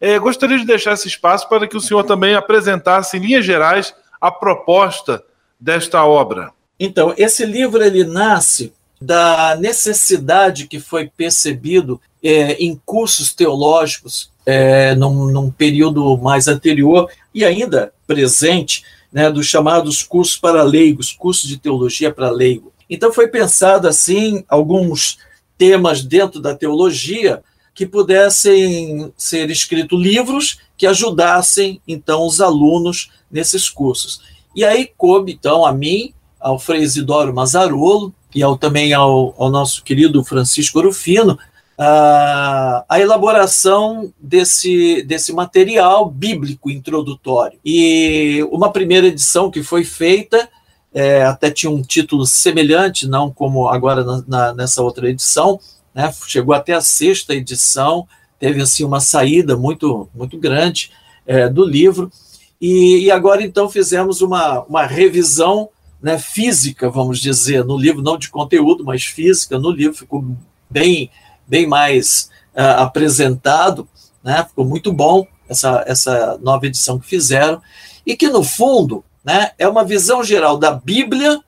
É, 0.00 0.18
gostaria 0.18 0.58
de 0.58 0.64
deixar 0.64 0.92
esse 0.92 1.08
espaço 1.08 1.48
para 1.48 1.66
que 1.66 1.76
o 1.76 1.80
senhor 1.80 2.04
também 2.04 2.34
apresentasse, 2.34 3.16
em 3.16 3.20
linhas 3.20 3.44
gerais, 3.44 3.94
a 4.20 4.30
proposta 4.30 5.22
desta 5.58 6.04
obra. 6.04 6.52
Então, 6.78 7.14
esse 7.16 7.44
livro 7.44 7.82
ele 7.82 8.04
nasce 8.04 8.72
da 9.00 9.56
necessidade 9.56 10.66
que 10.66 10.80
foi 10.80 11.10
percebido 11.14 12.00
é, 12.22 12.52
em 12.54 12.80
cursos 12.84 13.32
teológicos 13.34 14.30
é, 14.44 14.94
num, 14.94 15.26
num, 15.26 15.50
período 15.50 16.16
mais 16.16 16.48
anterior 16.48 17.10
e 17.34 17.44
ainda 17.44 17.92
presente 18.06 18.84
né, 19.16 19.30
dos 19.30 19.46
chamados 19.46 20.02
cursos 20.02 20.36
para 20.36 20.62
leigos, 20.62 21.10
cursos 21.10 21.48
de 21.48 21.56
teologia 21.56 22.12
para 22.12 22.28
leigo. 22.28 22.70
Então 22.88 23.10
foi 23.10 23.28
pensado 23.28 23.88
assim 23.88 24.44
alguns 24.46 25.16
temas 25.56 26.02
dentro 26.02 26.38
da 26.38 26.54
teologia 26.54 27.42
que 27.74 27.86
pudessem 27.86 29.10
ser 29.16 29.48
escritos 29.48 29.98
livros 29.98 30.58
que 30.76 30.86
ajudassem 30.86 31.80
então 31.88 32.26
os 32.26 32.42
alunos 32.42 33.10
nesses 33.30 33.70
cursos. 33.70 34.20
E 34.54 34.62
aí 34.66 34.90
coube 34.98 35.32
então 35.32 35.64
a 35.64 35.72
mim, 35.72 36.12
ao 36.38 36.58
Frei 36.58 36.82
Isidoro 36.82 37.32
Mazarolo 37.32 38.14
e 38.34 38.42
ao, 38.42 38.58
também 38.58 38.92
ao, 38.92 39.34
ao 39.38 39.48
nosso 39.48 39.82
querido 39.82 40.22
Francisco 40.22 40.78
Orufino, 40.78 41.38
a, 41.78 42.84
a 42.88 43.00
elaboração 43.00 44.12
desse, 44.18 45.02
desse 45.02 45.32
material 45.32 46.08
bíblico 46.08 46.70
introdutório. 46.70 47.58
E 47.64 48.46
uma 48.50 48.72
primeira 48.72 49.06
edição 49.06 49.50
que 49.50 49.62
foi 49.62 49.84
feita, 49.84 50.48
é, 50.94 51.24
até 51.24 51.50
tinha 51.50 51.70
um 51.70 51.82
título 51.82 52.26
semelhante, 52.26 53.06
não 53.06 53.30
como 53.30 53.68
agora 53.68 54.02
na, 54.02 54.24
na, 54.26 54.54
nessa 54.54 54.82
outra 54.82 55.10
edição, 55.10 55.60
né, 55.94 56.12
chegou 56.26 56.54
até 56.54 56.72
a 56.72 56.80
sexta 56.80 57.34
edição, 57.34 58.06
teve 58.38 58.62
assim 58.62 58.84
uma 58.84 59.00
saída 59.00 59.56
muito, 59.56 60.08
muito 60.14 60.38
grande 60.38 60.90
é, 61.26 61.48
do 61.48 61.64
livro, 61.64 62.10
e, 62.58 63.04
e, 63.04 63.10
agora 63.10 63.42
então 63.42 63.68
fizemos 63.68 64.22
uma, 64.22 64.62
uma 64.62 64.86
revisão 64.86 65.68
né, 66.00 66.18
física, 66.18 66.88
vamos 66.88 67.18
dizer, 67.18 67.62
no 67.62 67.76
livro, 67.76 68.00
não 68.00 68.16
de 68.16 68.30
conteúdo, 68.30 68.82
mas 68.82 69.04
física 69.04 69.58
no 69.58 69.70
livro, 69.70 69.94
ficou 69.94 70.24
bem 70.70 71.10
bem 71.46 71.66
mais 71.66 72.30
uh, 72.54 72.82
apresentado, 72.82 73.88
né? 74.22 74.44
ficou 74.48 74.64
muito 74.64 74.92
bom 74.92 75.26
essa, 75.48 75.84
essa 75.86 76.38
nova 76.42 76.66
edição 76.66 76.98
que 76.98 77.06
fizeram, 77.06 77.60
e 78.04 78.16
que, 78.16 78.28
no 78.28 78.42
fundo, 78.42 79.04
né, 79.24 79.50
é 79.58 79.66
uma 79.66 79.84
visão 79.84 80.22
geral 80.22 80.56
da 80.56 80.72
Bíblia, 80.72 81.40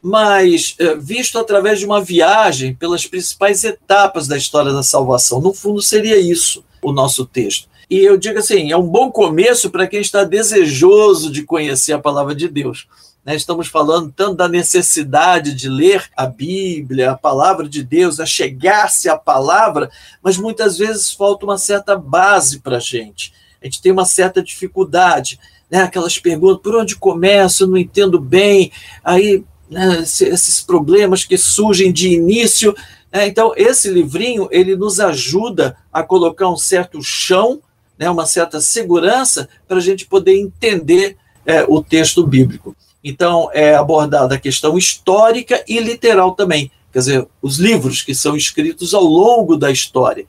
mas 0.00 0.76
uh, 0.80 1.00
visto 1.00 1.38
através 1.38 1.78
de 1.78 1.86
uma 1.86 2.00
viagem 2.00 2.74
pelas 2.74 3.06
principais 3.06 3.64
etapas 3.64 4.28
da 4.28 4.36
história 4.36 4.72
da 4.72 4.82
salvação. 4.82 5.40
No 5.40 5.54
fundo, 5.54 5.80
seria 5.80 6.18
isso 6.18 6.64
o 6.82 6.92
nosso 6.92 7.24
texto. 7.24 7.68
E 7.88 7.98
eu 7.98 8.16
digo 8.16 8.38
assim: 8.38 8.70
é 8.70 8.76
um 8.76 8.86
bom 8.86 9.10
começo 9.10 9.70
para 9.70 9.86
quem 9.86 10.00
está 10.00 10.24
desejoso 10.24 11.30
de 11.30 11.42
conhecer 11.42 11.92
a 11.92 11.98
palavra 11.98 12.34
de 12.34 12.48
Deus. 12.48 12.86
Né? 13.24 13.34
Estamos 13.34 13.68
falando 13.68 14.12
tanto 14.14 14.36
da 14.36 14.48
necessidade 14.48 15.54
de 15.54 15.68
ler 15.68 16.10
a 16.16 16.26
Bíblia, 16.26 17.12
a 17.12 17.16
palavra 17.16 17.68
de 17.68 17.82
Deus, 17.82 18.20
a 18.20 18.26
chegar-se 18.26 19.08
à 19.08 19.16
palavra, 19.16 19.90
mas 20.22 20.36
muitas 20.36 20.76
vezes 20.76 21.12
falta 21.12 21.46
uma 21.46 21.56
certa 21.56 21.96
base 21.96 22.60
para 22.60 22.76
a 22.76 22.80
gente. 22.80 23.32
A 23.62 23.64
gente 23.64 23.80
tem 23.80 23.90
uma 23.90 24.04
certa 24.04 24.42
dificuldade, 24.42 25.40
né? 25.70 25.82
aquelas 25.82 26.18
perguntas: 26.18 26.62
por 26.62 26.76
onde 26.76 26.96
começo? 26.96 27.64
Eu 27.64 27.68
não 27.68 27.78
entendo 27.78 28.20
bem. 28.20 28.70
Aí, 29.02 29.42
né, 29.70 30.00
esses 30.02 30.60
problemas 30.60 31.24
que 31.24 31.38
surgem 31.38 31.90
de 31.90 32.10
início. 32.10 32.76
Né? 33.10 33.26
Então, 33.26 33.54
esse 33.56 33.88
livrinho 33.88 34.48
ele 34.50 34.76
nos 34.76 35.00
ajuda 35.00 35.78
a 35.90 36.02
colocar 36.02 36.50
um 36.50 36.58
certo 36.58 37.02
chão, 37.02 37.62
né, 37.98 38.10
uma 38.10 38.26
certa 38.26 38.60
segurança 38.60 39.48
para 39.66 39.78
a 39.78 39.80
gente 39.80 40.04
poder 40.04 40.36
entender 40.36 41.16
é, 41.46 41.64
o 41.66 41.82
texto 41.82 42.26
bíblico. 42.26 42.76
Então, 43.04 43.50
é 43.52 43.74
abordada 43.74 44.34
a 44.34 44.40
questão 44.40 44.78
histórica 44.78 45.62
e 45.68 45.78
literal 45.78 46.32
também, 46.32 46.70
quer 46.90 47.00
dizer, 47.00 47.28
os 47.42 47.58
livros 47.58 48.00
que 48.00 48.14
são 48.14 48.34
escritos 48.34 48.94
ao 48.94 49.04
longo 49.04 49.56
da 49.56 49.70
história. 49.70 50.24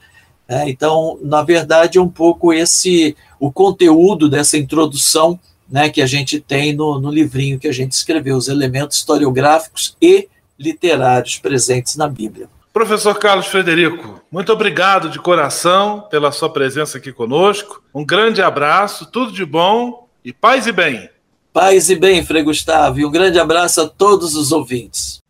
É, 0.48 0.70
então, 0.70 1.18
na 1.22 1.42
verdade, 1.42 1.98
é 1.98 2.02
um 2.02 2.10
pouco 2.10 2.54
esse 2.54 3.16
o 3.40 3.52
conteúdo 3.52 4.30
dessa 4.30 4.58
introdução 4.58 5.40
né, 5.70 5.90
que 5.90 6.02
a 6.02 6.06
gente 6.06 6.40
tem 6.40 6.74
no, 6.74 7.00
no 7.00 7.10
livrinho 7.10 7.58
que 7.58 7.68
a 7.68 7.72
gente 7.72 7.94
escreveu, 7.94 8.36
os 8.36 8.48
elementos 8.48 8.98
historiográficos 8.98 9.96
e 10.02 10.28
literários 10.60 11.38
presentes 11.38 11.96
na 11.96 12.08
Bíblia. 12.08 12.50
Professor 12.72 13.18
Carlos 13.18 13.48
Frederico, 13.48 14.22
muito 14.30 14.52
obrigado 14.52 15.10
de 15.10 15.18
coração 15.18 16.02
pela 16.10 16.32
sua 16.32 16.52
presença 16.52 16.98
aqui 16.98 17.12
conosco. 17.12 17.82
Um 17.94 18.06
grande 18.06 18.42
abraço, 18.42 19.06
tudo 19.06 19.32
de 19.32 19.46
bom 19.46 20.08
e 20.24 20.34
paz 20.34 20.68
e 20.68 20.72
bem. 20.72 21.10
Paz 21.56 21.90
e 21.90 21.96
bem, 21.96 22.22
Frei 22.22 22.44
Gustavo, 22.44 23.00
e 23.00 23.06
um 23.06 23.10
grande 23.10 23.40
abraço 23.40 23.80
a 23.80 23.88
todos 23.88 24.36
os 24.36 24.52
ouvintes. 24.52 25.22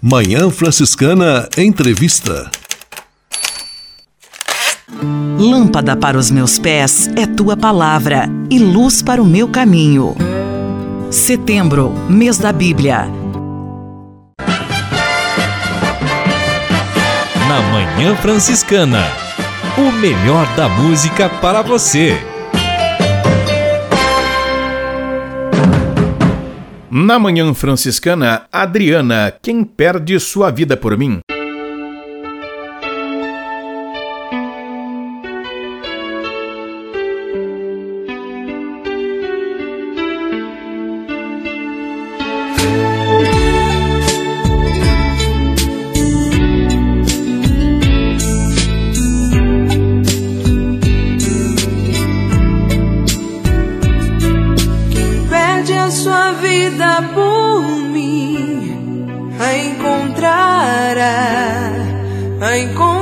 Manhã 0.00 0.48
Franciscana 0.50 1.48
Entrevista. 1.58 2.48
Lâmpada 5.36 5.96
para 5.96 6.16
os 6.16 6.30
meus 6.30 6.60
pés 6.60 7.10
é 7.16 7.26
tua 7.26 7.56
palavra 7.56 8.28
e 8.48 8.60
luz 8.60 9.02
para 9.02 9.20
o 9.20 9.26
meu 9.26 9.48
caminho. 9.48 10.14
Setembro, 11.10 11.90
mês 12.08 12.38
da 12.38 12.52
Bíblia. 12.52 13.08
Na 17.48 17.60
Manhã 17.72 18.14
Franciscana, 18.14 19.02
o 19.76 19.90
melhor 19.90 20.46
da 20.54 20.68
música 20.68 21.28
para 21.28 21.62
você. 21.62 22.31
Na 26.94 27.18
Manhã 27.18 27.54
Franciscana, 27.54 28.42
Adriana, 28.52 29.32
quem 29.40 29.64
perde 29.64 30.20
sua 30.20 30.50
vida 30.50 30.76
por 30.76 30.98
mim? 30.98 31.20
por 57.14 57.62
mim 57.92 59.06
a 59.40 59.56
encontrará, 59.56 61.04
a 62.40 62.58
encontrar. 62.58 63.01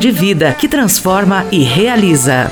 de 0.01 0.09
vida 0.09 0.51
que 0.55 0.67
transforma 0.67 1.45
e 1.51 1.59
realiza. 1.59 2.51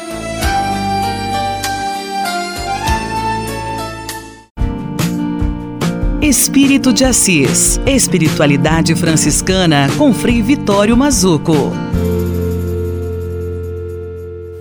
Espírito 6.21 6.93
de 6.93 7.03
Assis. 7.03 7.81
Espiritualidade 7.87 8.93
franciscana 8.93 9.87
com 9.97 10.13
Frei 10.13 10.43
Vitório 10.43 10.95
Mazuco. 10.95 11.71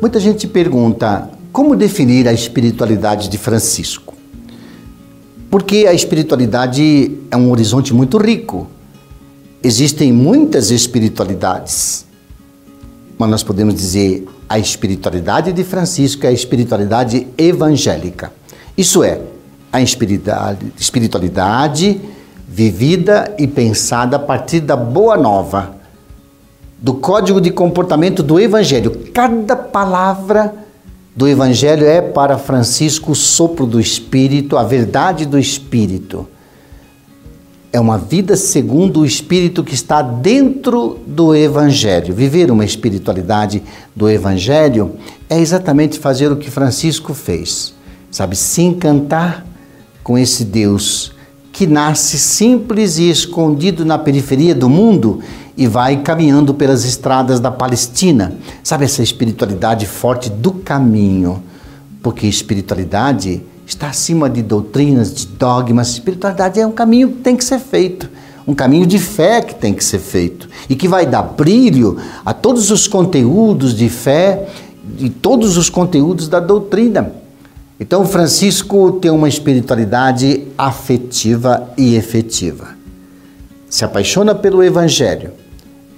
Muita 0.00 0.18
gente 0.18 0.46
pergunta 0.46 1.28
como 1.52 1.76
definir 1.76 2.26
a 2.26 2.32
espiritualidade 2.32 3.28
de 3.28 3.36
Francisco. 3.36 4.14
Porque 5.50 5.86
a 5.86 5.92
espiritualidade 5.92 7.18
é 7.30 7.36
um 7.36 7.50
horizonte 7.50 7.92
muito 7.92 8.16
rico. 8.16 8.66
Existem 9.62 10.10
muitas 10.10 10.70
espiritualidades. 10.70 12.07
Mas 13.18 13.28
nós 13.28 13.42
podemos 13.42 13.74
dizer 13.74 14.26
a 14.48 14.58
espiritualidade 14.58 15.52
de 15.52 15.64
Francisco 15.64 16.24
é 16.24 16.28
a 16.28 16.32
espiritualidade 16.32 17.26
evangélica. 17.36 18.32
Isso 18.76 19.02
é, 19.02 19.20
a 19.72 19.82
espiritualidade, 19.82 22.00
vivida 22.46 23.34
e 23.38 23.46
pensada 23.46 24.16
a 24.16 24.20
partir 24.20 24.60
da 24.60 24.76
boa 24.76 25.16
nova, 25.16 25.76
do 26.78 26.94
código 26.94 27.40
de 27.40 27.50
comportamento 27.50 28.22
do 28.22 28.38
Evangelho. 28.38 29.10
Cada 29.12 29.56
palavra 29.56 30.54
do 31.14 31.26
Evangelho 31.26 31.84
é 31.84 32.00
para 32.00 32.38
Francisco 32.38 33.12
o 33.12 33.16
sopro 33.16 33.66
do 33.66 33.80
Espírito, 33.80 34.56
a 34.56 34.62
verdade 34.62 35.26
do 35.26 35.38
Espírito. 35.38 36.26
É 37.70 37.78
uma 37.78 37.98
vida 37.98 38.34
segundo 38.34 39.00
o 39.00 39.04
Espírito 39.04 39.62
que 39.62 39.74
está 39.74 40.00
dentro 40.00 40.98
do 41.06 41.34
Evangelho. 41.34 42.14
Viver 42.14 42.50
uma 42.50 42.64
espiritualidade 42.64 43.62
do 43.94 44.08
Evangelho 44.08 44.92
é 45.28 45.38
exatamente 45.38 45.98
fazer 45.98 46.32
o 46.32 46.36
que 46.36 46.50
Francisco 46.50 47.12
fez. 47.12 47.74
Sabe, 48.10 48.36
se 48.36 48.62
encantar 48.62 49.46
com 50.02 50.16
esse 50.16 50.44
Deus 50.44 51.12
que 51.52 51.66
nasce 51.66 52.18
simples 52.18 52.96
e 52.96 53.10
escondido 53.10 53.84
na 53.84 53.98
periferia 53.98 54.54
do 54.54 54.70
mundo 54.70 55.20
e 55.54 55.66
vai 55.66 55.98
caminhando 56.02 56.54
pelas 56.54 56.86
estradas 56.86 57.38
da 57.38 57.50
Palestina. 57.50 58.32
Sabe 58.62 58.86
essa 58.86 59.02
espiritualidade 59.02 59.84
forte 59.84 60.30
do 60.30 60.52
caminho? 60.52 61.42
Porque 62.02 62.26
espiritualidade 62.26 63.42
está 63.68 63.88
acima 63.88 64.30
de 64.30 64.42
doutrinas, 64.42 65.14
de 65.14 65.26
dogmas. 65.26 65.90
Espiritualidade 65.90 66.58
é 66.58 66.66
um 66.66 66.72
caminho 66.72 67.10
que 67.10 67.18
tem 67.18 67.36
que 67.36 67.44
ser 67.44 67.58
feito, 67.58 68.08
um 68.46 68.54
caminho 68.54 68.86
de 68.86 68.98
fé 68.98 69.42
que 69.42 69.54
tem 69.54 69.74
que 69.74 69.84
ser 69.84 69.98
feito 69.98 70.48
e 70.70 70.74
que 70.74 70.88
vai 70.88 71.04
dar 71.04 71.22
brilho 71.22 71.98
a 72.24 72.32
todos 72.32 72.70
os 72.70 72.88
conteúdos 72.88 73.74
de 73.74 73.90
fé 73.90 74.48
e 74.98 75.10
todos 75.10 75.58
os 75.58 75.68
conteúdos 75.68 76.28
da 76.28 76.40
doutrina. 76.40 77.12
Então, 77.78 78.06
Francisco 78.06 78.92
tem 78.92 79.10
uma 79.10 79.28
espiritualidade 79.28 80.44
afetiva 80.56 81.70
e 81.76 81.94
efetiva. 81.94 82.68
Se 83.68 83.84
apaixona 83.84 84.34
pelo 84.34 84.64
Evangelho 84.64 85.32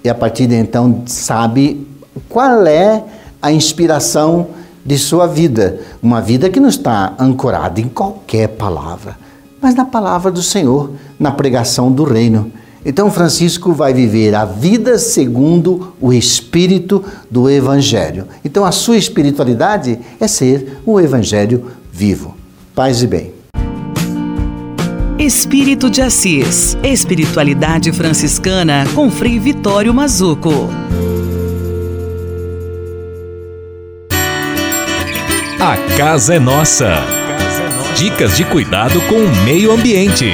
e, 0.03 0.09
a 0.09 0.15
partir 0.15 0.49
de 0.49 0.57
então, 0.57 1.05
sabe 1.07 1.87
qual 2.29 2.67
é 2.67 3.03
a 3.41 3.53
inspiração 3.53 4.49
de 4.85 4.99
sua 4.99 5.27
vida. 5.27 5.81
Uma 6.03 6.21
vida 6.21 6.49
que 6.49 6.61
não 6.61 6.69
está 6.69 7.15
ancorada 7.19 7.81
em 7.81 7.89
qualquer 7.89 8.49
palavra, 8.49 9.17
mas 9.61 9.75
na 9.75 9.85
palavra 9.85 10.31
do 10.31 10.43
Senhor, 10.43 10.93
na 11.19 11.31
pregação 11.31 11.91
do 11.91 12.05
Reino. 12.05 12.51
Então, 12.85 13.11
Francisco 13.11 13.73
vai 13.73 13.93
viver 13.93 14.35
a 14.35 14.47
vida 14.47 14.99
segundo 14.99 15.93
o 16.01 16.13
espírito 16.13 17.05
do 17.31 17.51
Evangelho. 17.51 18.27
Então, 18.43 18.65
a 18.65 18.73
sua 18.73 18.97
espiritualidade 18.97 19.99
é 20.19 20.27
ser 20.27 20.79
o 20.87 20.99
Evangelho 20.99 21.67
vivo. 21.93 22.35
Paz 22.75 23.03
e 23.03 23.07
bem. 23.07 23.41
Espírito 25.19 25.91
de 25.91 26.01
Assis. 26.01 26.79
Espiritualidade 26.83 27.93
franciscana 27.93 28.87
com 28.95 29.11
Frei 29.11 29.39
Vitório 29.39 29.93
Mazuco. 29.93 30.51
A 35.63 35.77
casa 35.99 36.37
é 36.37 36.39
nossa. 36.39 37.05
Dicas 37.95 38.35
de 38.35 38.47
cuidado 38.47 38.99
com 39.03 39.17
o 39.17 39.37
meio 39.45 39.71
ambiente. 39.71 40.33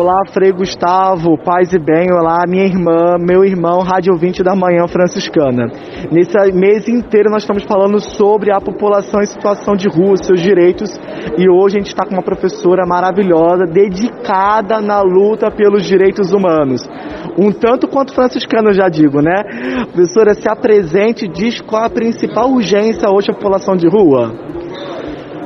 Olá, 0.00 0.22
Frei 0.32 0.50
Gustavo, 0.50 1.36
paz 1.44 1.74
e 1.74 1.78
bem. 1.78 2.10
Olá, 2.10 2.46
minha 2.48 2.64
irmã, 2.64 3.18
meu 3.20 3.44
irmão, 3.44 3.80
Rádio 3.80 4.16
20 4.16 4.42
da 4.42 4.56
Manhã 4.56 4.88
Franciscana. 4.88 5.66
Nesse 6.10 6.32
mês 6.54 6.88
inteiro 6.88 7.28
nós 7.30 7.42
estamos 7.42 7.64
falando 7.64 8.00
sobre 8.00 8.50
a 8.50 8.58
população 8.58 9.20
em 9.20 9.26
situação 9.26 9.76
de 9.76 9.90
rua, 9.90 10.16
seus 10.16 10.40
direitos, 10.40 10.98
e 11.36 11.46
hoje 11.50 11.76
a 11.76 11.80
gente 11.80 11.88
está 11.88 12.06
com 12.06 12.14
uma 12.14 12.22
professora 12.22 12.86
maravilhosa, 12.86 13.66
dedicada 13.66 14.80
na 14.80 15.02
luta 15.02 15.50
pelos 15.50 15.84
direitos 15.84 16.32
humanos. 16.32 16.80
Um 17.38 17.52
tanto 17.52 17.86
quanto 17.86 18.14
franciscano, 18.14 18.70
eu 18.70 18.74
já 18.74 18.88
digo, 18.88 19.20
né? 19.20 19.84
Professora, 19.92 20.32
se 20.32 20.48
apresente 20.48 21.28
diz 21.28 21.60
qual 21.60 21.84
a 21.84 21.90
principal 21.90 22.50
urgência 22.50 23.10
hoje 23.10 23.30
a 23.30 23.34
população 23.34 23.76
de 23.76 23.86
rua. 23.86 24.32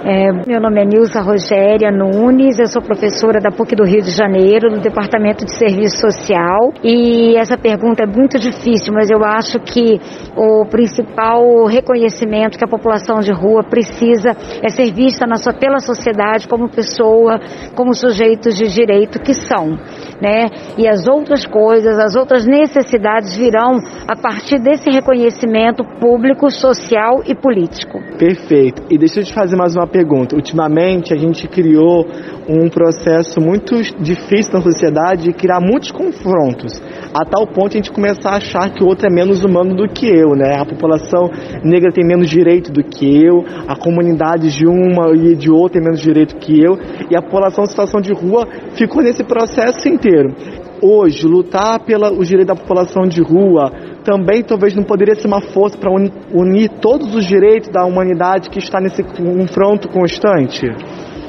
É, 0.06 0.30
meu 0.46 0.60
nome 0.60 0.82
é 0.82 0.84
Nilza 0.84 1.22
Rogéria 1.22 1.90
Nunes, 1.90 2.58
eu 2.58 2.66
sou 2.66 2.82
professora 2.82 3.40
da 3.40 3.50
PUC 3.50 3.74
do 3.74 3.84
Rio 3.84 4.02
de 4.02 4.10
Janeiro, 4.10 4.68
do 4.68 4.78
Departamento 4.78 5.46
de 5.46 5.56
Serviço 5.56 5.96
Social. 5.96 6.74
E 6.84 7.34
essa 7.38 7.56
pergunta 7.56 8.02
é 8.02 8.06
muito 8.06 8.38
difícil, 8.38 8.92
mas 8.92 9.08
eu 9.08 9.24
acho 9.24 9.58
que 9.60 9.98
o 10.36 10.66
principal 10.66 11.64
reconhecimento 11.64 12.58
que 12.58 12.64
a 12.64 12.68
população 12.68 13.20
de 13.20 13.32
rua 13.32 13.62
precisa 13.64 14.36
é 14.62 14.68
ser 14.68 14.92
vista 14.92 15.26
na 15.26 15.36
sua, 15.36 15.54
pela 15.54 15.78
sociedade 15.78 16.46
como 16.48 16.68
pessoa, 16.68 17.40
como 17.74 17.94
sujeitos 17.94 18.54
de 18.56 18.68
direito 18.74 19.18
que 19.18 19.32
são. 19.32 19.78
Né? 20.20 20.48
E 20.76 20.86
as 20.86 21.08
outras 21.08 21.46
coisas, 21.46 21.98
as 21.98 22.14
outras 22.14 22.44
necessidades 22.44 23.34
virão 23.38 23.78
a 24.06 24.14
partir 24.14 24.58
desse 24.58 24.90
reconhecimento 24.90 25.82
público, 25.98 26.50
social 26.50 27.22
e 27.26 27.34
político. 27.34 27.98
Perfeito. 28.18 28.82
E 28.90 28.98
deixa 28.98 29.20
eu 29.20 29.24
te 29.24 29.32
fazer 29.32 29.56
mais 29.56 29.74
uma 29.74 29.93
pergunta. 29.94 30.34
Ultimamente 30.34 31.14
a 31.14 31.16
gente 31.16 31.46
criou 31.46 32.04
um 32.48 32.68
processo 32.68 33.40
muito 33.40 33.80
difícil 34.02 34.52
na 34.52 34.60
sociedade 34.60 35.22
de 35.22 35.32
criar 35.32 35.60
muitos 35.60 35.92
confrontos, 35.92 36.82
a 37.14 37.24
tal 37.24 37.46
ponto 37.46 37.68
a 37.68 37.76
gente 37.76 37.92
começar 37.92 38.30
a 38.30 38.36
achar 38.36 38.70
que 38.70 38.82
o 38.82 38.86
outro 38.88 39.06
é 39.06 39.14
menos 39.14 39.44
humano 39.44 39.76
do 39.76 39.88
que 39.88 40.06
eu, 40.06 40.34
né? 40.34 40.56
A 40.58 40.64
população 40.64 41.30
negra 41.62 41.92
tem 41.92 42.04
menos 42.04 42.28
direito 42.28 42.72
do 42.72 42.82
que 42.82 43.24
eu, 43.24 43.44
a 43.68 43.76
comunidade 43.76 44.50
de 44.50 44.66
uma 44.66 45.14
e 45.14 45.36
de 45.36 45.50
outra 45.50 45.74
tem 45.74 45.82
menos 45.82 46.00
direito 46.00 46.36
que 46.36 46.60
eu, 46.60 46.76
e 47.08 47.16
a 47.16 47.22
população 47.22 47.64
em 47.64 47.68
situação 47.68 48.00
de 48.00 48.12
rua 48.12 48.46
ficou 48.74 49.00
nesse 49.00 49.22
processo 49.22 49.88
inteiro. 49.88 50.34
Hoje, 50.82 51.26
lutar 51.26 51.80
pelos 51.84 52.28
direitos 52.28 52.54
da 52.54 52.60
população 52.60 53.04
de 53.04 53.22
rua 53.22 53.72
também 54.04 54.42
talvez 54.42 54.74
não 54.74 54.84
poderia 54.84 55.14
ser 55.14 55.26
uma 55.26 55.40
força 55.40 55.76
para 55.78 55.90
unir 55.90 56.68
todos 56.80 57.14
os 57.14 57.26
direitos 57.26 57.70
da 57.70 57.84
humanidade 57.84 58.50
que 58.50 58.58
está 58.58 58.80
nesse 58.80 59.02
confronto 59.02 59.88
constante? 59.88 60.66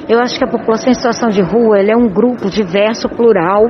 Eu 0.08 0.20
acho 0.20 0.38
que 0.38 0.44
a 0.44 0.48
população 0.48 0.92
em 0.92 0.94
situação 0.94 1.30
de 1.30 1.42
rua 1.42 1.80
é 1.80 1.96
um 1.96 2.08
grupo 2.08 2.50
diverso, 2.50 3.10
plural 3.10 3.66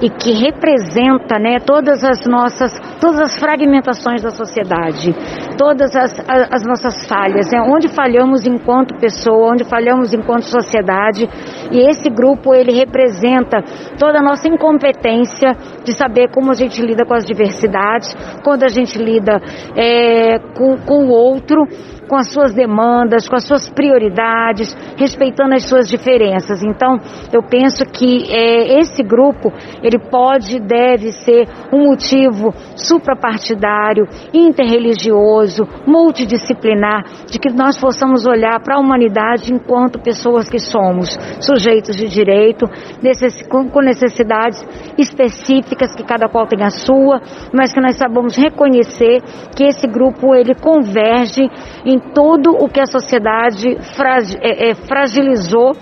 e 0.00 0.08
que 0.08 0.32
representa 0.32 1.38
né, 1.38 1.58
todas 1.58 2.04
as 2.04 2.24
nossas, 2.26 2.72
todas 3.00 3.20
as 3.20 3.36
fragmentações 3.36 4.22
da 4.22 4.30
sociedade, 4.30 5.12
todas 5.58 5.94
as, 5.96 6.12
as 6.28 6.62
nossas 6.64 7.06
falhas, 7.08 7.50
né, 7.50 7.60
onde 7.60 7.88
falhamos 7.88 8.46
enquanto 8.46 8.98
pessoa, 8.98 9.52
onde 9.52 9.64
falhamos 9.64 10.14
enquanto 10.14 10.44
sociedade. 10.44 11.28
E 11.72 11.90
esse 11.90 12.08
grupo 12.08 12.54
ele 12.54 12.72
representa 12.72 13.62
toda 13.98 14.20
a 14.20 14.22
nossa 14.22 14.48
incompetência 14.48 15.56
de 15.84 15.92
saber 15.92 16.30
como 16.30 16.52
a 16.52 16.54
gente 16.54 16.80
lida 16.80 17.04
com 17.04 17.14
as 17.14 17.24
diversidades, 17.24 18.14
quando 18.44 18.62
a 18.62 18.68
gente 18.68 18.96
lida 18.96 19.40
é, 19.76 20.38
com, 20.56 20.76
com 20.78 21.06
o 21.06 21.10
outro 21.10 21.66
com 22.10 22.16
as 22.16 22.32
suas 22.32 22.52
demandas, 22.52 23.28
com 23.28 23.36
as 23.36 23.44
suas 23.44 23.70
prioridades, 23.70 24.76
respeitando 24.96 25.54
as 25.54 25.62
suas 25.62 25.88
diferenças. 25.88 26.60
Então, 26.60 26.98
eu 27.32 27.40
penso 27.40 27.84
que 27.86 28.24
é, 28.28 28.80
esse 28.80 29.00
grupo 29.00 29.52
ele 29.80 29.96
pode 30.10 30.56
e 30.56 30.60
deve 30.60 31.12
ser 31.12 31.46
um 31.72 31.86
motivo 31.86 32.52
suprapartidário, 32.74 34.08
interreligioso, 34.34 35.62
multidisciplinar, 35.86 37.04
de 37.30 37.38
que 37.38 37.48
nós 37.50 37.78
possamos 37.78 38.26
olhar 38.26 38.58
para 38.60 38.74
a 38.74 38.80
humanidade 38.80 39.54
enquanto 39.54 40.02
pessoas 40.02 40.48
que 40.48 40.58
somos 40.58 41.16
sujeitos 41.40 41.94
de 41.94 42.08
direito, 42.08 42.66
com 43.48 43.80
necessidades 43.82 44.60
específicas 44.98 45.94
que 45.94 46.02
cada 46.02 46.28
qual 46.28 46.48
tem 46.48 46.64
a 46.64 46.70
sua, 46.70 47.20
mas 47.54 47.72
que 47.72 47.80
nós 47.80 47.96
sabemos 47.96 48.36
reconhecer 48.36 49.22
que 49.54 49.62
esse 49.62 49.86
grupo 49.86 50.34
ele 50.34 50.56
converge 50.56 51.48
em 51.84 51.99
tudo 52.14 52.50
o 52.52 52.68
que 52.68 52.80
a 52.80 52.86
sociedade 52.86 53.76
é, 54.40 54.70
é, 54.70 54.74
fragilizou 54.74 55.72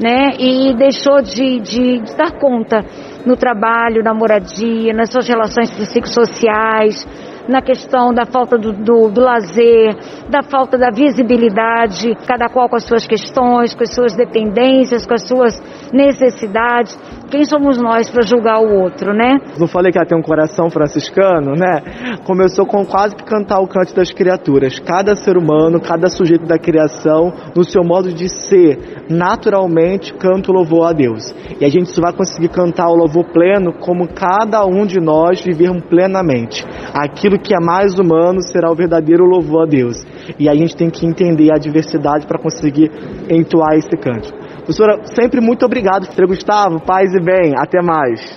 né, 0.00 0.34
e 0.38 0.74
deixou 0.74 1.22
de, 1.22 1.60
de, 1.60 2.00
de 2.00 2.16
dar 2.16 2.32
conta 2.38 2.84
no 3.24 3.36
trabalho, 3.36 4.02
na 4.02 4.12
moradia, 4.12 4.92
nas 4.92 5.10
suas 5.10 5.26
relações 5.28 5.70
psicossociais, 5.70 7.06
na 7.48 7.60
questão 7.60 8.12
da 8.12 8.24
falta 8.24 8.56
do, 8.56 8.72
do, 8.72 9.10
do, 9.10 9.20
lazer, 9.20 9.94
da 10.28 10.42
falta 10.42 10.78
da 10.78 10.90
visibilidade, 10.90 12.14
cada 12.26 12.48
qual 12.48 12.68
com 12.68 12.76
as 12.76 12.84
suas 12.84 13.06
questões, 13.06 13.74
com 13.74 13.82
as 13.82 13.94
suas 13.94 14.16
dependências, 14.16 15.06
com 15.06 15.14
as 15.14 15.26
suas 15.28 15.62
necessidades. 15.92 16.98
Quem 17.34 17.44
somos 17.46 17.76
nós 17.78 18.08
para 18.08 18.22
julgar 18.22 18.60
o 18.60 18.80
outro, 18.80 19.12
né? 19.12 19.40
Não 19.58 19.66
falei 19.66 19.90
que 19.90 19.98
ela 19.98 20.06
tem 20.06 20.16
um 20.16 20.22
coração 20.22 20.70
franciscano, 20.70 21.56
né? 21.56 21.82
Começou 22.24 22.64
com 22.64 22.86
quase 22.86 23.16
que 23.16 23.24
cantar 23.24 23.58
o 23.58 23.66
canto 23.66 23.92
das 23.92 24.12
criaturas. 24.12 24.78
Cada 24.78 25.16
ser 25.16 25.36
humano, 25.36 25.80
cada 25.80 26.08
sujeito 26.08 26.46
da 26.46 26.56
criação, 26.56 27.32
no 27.56 27.64
seu 27.64 27.82
modo 27.82 28.12
de 28.12 28.28
ser, 28.28 29.02
naturalmente 29.10 30.14
canta 30.14 30.52
o 30.52 30.54
louvor 30.54 30.90
a 30.90 30.92
Deus. 30.92 31.34
E 31.60 31.64
a 31.64 31.68
gente 31.68 31.90
só 31.90 32.02
vai 32.02 32.12
conseguir 32.12 32.50
cantar 32.50 32.86
o 32.86 32.94
louvor 32.94 33.24
pleno 33.24 33.72
como 33.80 34.06
cada 34.06 34.64
um 34.64 34.86
de 34.86 35.00
nós 35.00 35.42
vivermos 35.42 35.82
plenamente. 35.86 36.64
Aquilo 36.94 37.36
que 37.36 37.52
é 37.52 37.58
mais 37.58 37.98
humano 37.98 38.42
será 38.42 38.70
o 38.70 38.76
verdadeiro 38.76 39.24
louvor 39.24 39.64
a 39.64 39.66
Deus. 39.66 39.96
E 40.38 40.48
a 40.48 40.54
gente 40.54 40.76
tem 40.76 40.88
que 40.88 41.04
entender 41.04 41.52
a 41.52 41.58
diversidade 41.58 42.28
para 42.28 42.40
conseguir 42.40 42.92
entoar 43.28 43.74
esse 43.74 43.96
canto. 43.96 44.43
Professora, 44.64 45.00
sempre 45.14 45.40
muito 45.42 45.64
obrigado. 45.66 46.06
Frei 46.14 46.26
Gustavo, 46.26 46.80
paz 46.80 47.12
e 47.12 47.20
bem. 47.20 47.54
Até 47.56 47.82
mais. 47.82 48.34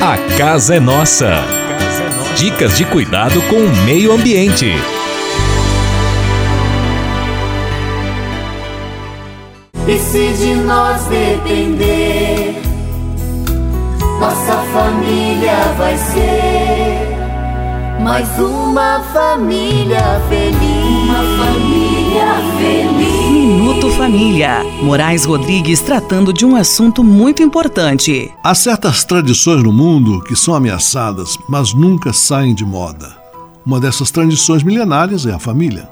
A 0.00 0.16
casa 0.38 0.76
é 0.76 0.80
nossa. 0.80 1.42
Dicas 2.36 2.76
de 2.76 2.84
cuidado 2.84 3.42
com 3.48 3.56
o 3.56 3.84
meio 3.84 4.12
ambiente. 4.12 4.66
E 9.88 9.98
se 9.98 10.32
de 10.34 10.54
nós 10.54 11.04
depender, 11.06 12.54
nossa 14.20 14.52
família 14.72 15.56
vai 15.76 15.96
ser 15.96 16.67
mais 18.08 18.26
uma 18.38 19.00
família 19.12 20.00
feliz. 20.30 20.58
Uma 21.04 21.44
família 21.44 22.36
feliz. 22.56 23.30
Minuto 23.30 23.90
Família. 23.90 24.64
Moraes 24.82 25.26
Rodrigues 25.26 25.82
tratando 25.82 26.32
de 26.32 26.46
um 26.46 26.56
assunto 26.56 27.04
muito 27.04 27.42
importante. 27.42 28.32
Há 28.42 28.54
certas 28.54 29.04
tradições 29.04 29.62
no 29.62 29.70
mundo 29.70 30.22
que 30.22 30.34
são 30.34 30.54
ameaçadas, 30.54 31.36
mas 31.46 31.74
nunca 31.74 32.10
saem 32.14 32.54
de 32.54 32.64
moda. 32.64 33.14
Uma 33.64 33.78
dessas 33.78 34.10
tradições 34.10 34.62
milenárias 34.62 35.26
é 35.26 35.34
a 35.34 35.38
família. 35.38 35.86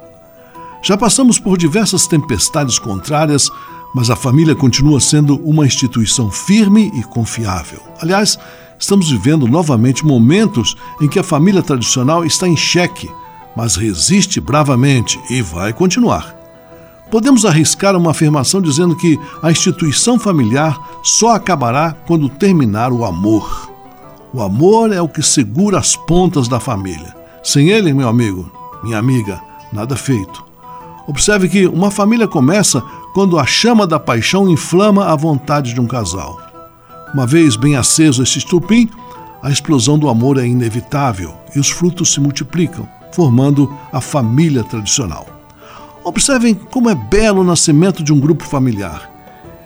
Já 0.82 0.96
passamos 0.96 1.38
por 1.38 1.58
diversas 1.58 2.06
tempestades 2.06 2.78
contrárias, 2.78 3.50
mas 3.94 4.08
a 4.08 4.16
família 4.16 4.54
continua 4.54 5.00
sendo 5.00 5.36
uma 5.44 5.66
instituição 5.66 6.30
firme 6.30 6.90
e 6.94 7.02
confiável. 7.02 7.82
Aliás, 8.00 8.38
estamos 8.79 9.11
vivendo 9.11 9.47
novamente 9.47 10.05
momentos 10.05 10.77
em 11.01 11.09
que 11.09 11.18
a 11.18 11.24
família 11.24 11.62
tradicional 11.62 12.24
está 12.24 12.47
em 12.47 12.57
xeque, 12.57 13.11
mas 13.57 13.77
resiste 13.77 14.41
bravamente 14.41 15.18
e 15.31 15.41
vai 15.43 15.72
continuar. 15.72 16.37
Podemos 17.11 17.45
arriscar 17.45 17.97
uma 17.97 18.11
afirmação 18.11 18.61
dizendo 18.61 18.97
que 18.97 19.18
a 19.43 19.51
instituição 19.51 20.18
familiar 20.18 20.79
só 21.03 21.35
acabará 21.35 21.93
quando 22.07 22.29
terminar 22.29 22.93
o 22.93 23.05
amor. 23.05 23.70
O 24.33 24.43
amor 24.43 24.93
é 24.93 25.01
o 25.01 25.09
que 25.09 25.22
segura 25.22 25.79
as 25.79 25.95
pontas 25.95 26.49
da 26.49 26.59
família. 26.59 27.14
Sem 27.43 27.68
ele, 27.68 27.95
meu 27.95 28.09
amigo, 28.09 28.51
minha 28.83 28.99
amiga, 28.99 29.41
nada 29.72 29.97
feito. 29.97 30.45
Observe 31.07 31.49
que 31.49 31.66
uma 31.66 31.93
família 31.93 32.27
começa 32.27 32.83
quando 33.14 33.39
a 33.39 33.47
chama 33.47 33.87
da 33.87 34.01
paixão 34.01 34.49
inflama 34.51 35.07
a 35.07 35.14
vontade 35.14 35.72
de 35.72 35.81
um 35.81 35.87
casal. 35.87 36.45
Uma 37.16 37.26
vez 37.26 37.56
bem 37.56 37.76
aceso 37.76 38.22
esse 38.22 38.36
estupim, 38.36 38.90
a 39.42 39.50
explosão 39.50 39.98
do 39.98 40.10
amor 40.10 40.36
é 40.36 40.46
inevitável 40.46 41.34
e 41.54 41.58
os 41.58 41.70
frutos 41.70 42.12
se 42.12 42.20
multiplicam, 42.20 42.86
formando 43.10 43.74
a 43.90 44.02
família 44.02 44.62
tradicional. 44.62 45.26
Observem 46.04 46.54
como 46.54 46.90
é 46.90 46.94
belo 46.94 47.40
o 47.40 47.44
nascimento 47.44 48.02
de 48.02 48.12
um 48.12 48.20
grupo 48.20 48.44
familiar. 48.44 49.10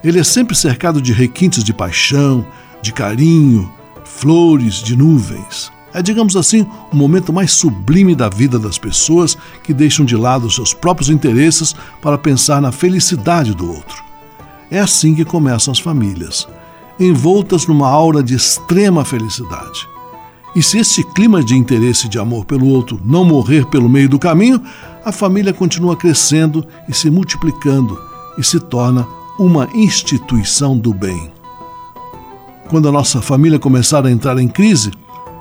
Ele 0.04 0.20
é 0.20 0.22
sempre 0.22 0.54
cercado 0.54 1.02
de 1.02 1.12
requintes 1.12 1.64
de 1.64 1.74
paixão, 1.74 2.46
de 2.80 2.92
carinho, 2.92 3.68
flores, 4.04 4.74
de 4.74 4.96
nuvens. 4.96 5.72
É, 5.92 6.00
digamos 6.00 6.36
assim, 6.36 6.64
o 6.92 6.96
momento 6.96 7.32
mais 7.32 7.50
sublime 7.50 8.14
da 8.14 8.28
vida 8.28 8.60
das 8.60 8.78
pessoas 8.78 9.36
que 9.64 9.74
deixam 9.74 10.06
de 10.06 10.14
lado 10.14 10.48
seus 10.48 10.72
próprios 10.72 11.10
interesses 11.10 11.74
para 12.00 12.16
pensar 12.16 12.62
na 12.62 12.70
felicidade 12.70 13.52
do 13.56 13.68
outro. 13.68 14.04
É 14.70 14.78
assim 14.78 15.16
que 15.16 15.24
começam 15.24 15.72
as 15.72 15.80
famílias, 15.80 16.46
envoltas 17.00 17.66
numa 17.66 17.88
aura 17.88 18.22
de 18.22 18.34
extrema 18.34 19.04
felicidade. 19.04 19.88
E 20.54 20.62
se 20.62 20.78
esse 20.78 21.02
clima 21.14 21.42
de 21.42 21.56
interesse 21.56 22.06
e 22.06 22.10
de 22.10 22.18
amor 22.18 22.44
pelo 22.44 22.66
outro 22.66 23.00
não 23.04 23.24
morrer 23.24 23.66
pelo 23.66 23.88
meio 23.88 24.08
do 24.08 24.18
caminho, 24.18 24.60
a 25.04 25.10
família 25.10 25.52
continua 25.52 25.96
crescendo 25.96 26.66
e 26.88 26.94
se 26.94 27.10
multiplicando 27.10 27.98
e 28.36 28.44
se 28.44 28.60
torna 28.60 29.06
uma 29.38 29.68
instituição 29.72 30.76
do 30.76 30.92
bem. 30.92 31.32
Quando 32.68 32.88
a 32.88 32.92
nossa 32.92 33.22
família 33.22 33.58
começar 33.58 34.04
a 34.04 34.10
entrar 34.10 34.38
em 34.38 34.48
crise, 34.48 34.90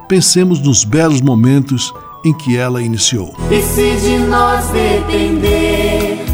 pensemos 0.08 0.60
nos 0.60 0.84
belos 0.84 1.20
momentos 1.20 1.92
em 2.24 2.32
que 2.32 2.56
ela 2.56 2.82
iniciou. 2.82 3.34
E 3.50 3.62
se 3.62 3.96
de 4.00 4.18
nós 4.18 4.66
depender, 4.70 6.24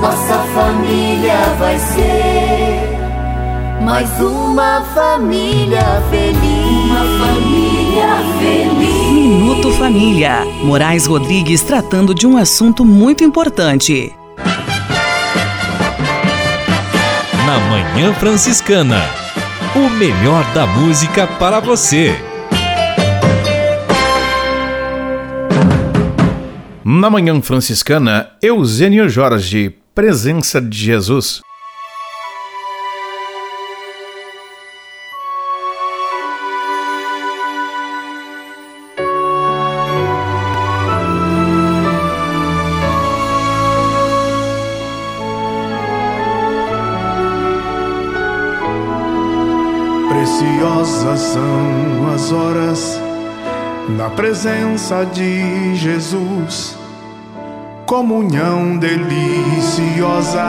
nossa 0.00 0.38
família 0.54 1.54
vai 1.58 1.78
ser 1.78 2.47
mais 3.88 4.20
uma 4.20 4.82
família 4.94 5.80
feliz. 6.10 6.84
Uma 6.84 7.04
família 7.24 8.08
feliz. 8.38 9.12
Minuto 9.12 9.72
Família. 9.72 10.44
Moraes 10.62 11.06
Rodrigues 11.06 11.62
tratando 11.62 12.14
de 12.14 12.26
um 12.26 12.36
assunto 12.36 12.84
muito 12.84 13.24
importante. 13.24 14.12
Na 17.46 17.58
Manhã 17.70 18.12
Franciscana. 18.12 19.02
O 19.74 19.88
melhor 19.88 20.44
da 20.52 20.66
música 20.66 21.26
para 21.26 21.58
você. 21.58 22.14
Na 26.84 27.08
Manhã 27.08 27.40
Franciscana, 27.40 28.32
Eusênio 28.42 29.08
Jorge, 29.08 29.74
Presença 29.94 30.60
de 30.60 30.76
Jesus. 30.76 31.40
São 51.38 52.14
as 52.14 52.32
horas 52.32 53.00
na 53.96 54.10
presença 54.10 55.06
de 55.06 55.76
Jesus, 55.76 56.76
comunhão 57.86 58.76
deliciosa 58.76 60.48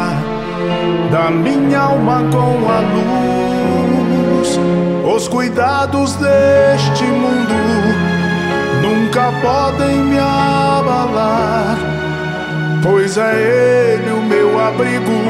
da 1.12 1.30
minha 1.30 1.80
alma 1.80 2.24
com 2.32 2.70
a 2.70 2.80
luz. 2.96 4.60
Os 5.16 5.28
cuidados 5.28 6.16
deste 6.16 7.04
mundo 7.04 7.54
nunca 8.82 9.32
podem 9.42 9.96
me 10.06 10.18
abalar, 10.18 11.78
pois 12.82 13.16
é 13.18 14.00
Ele 14.00 14.12
o 14.12 14.24
meu 14.24 14.60
abrigo, 14.60 15.22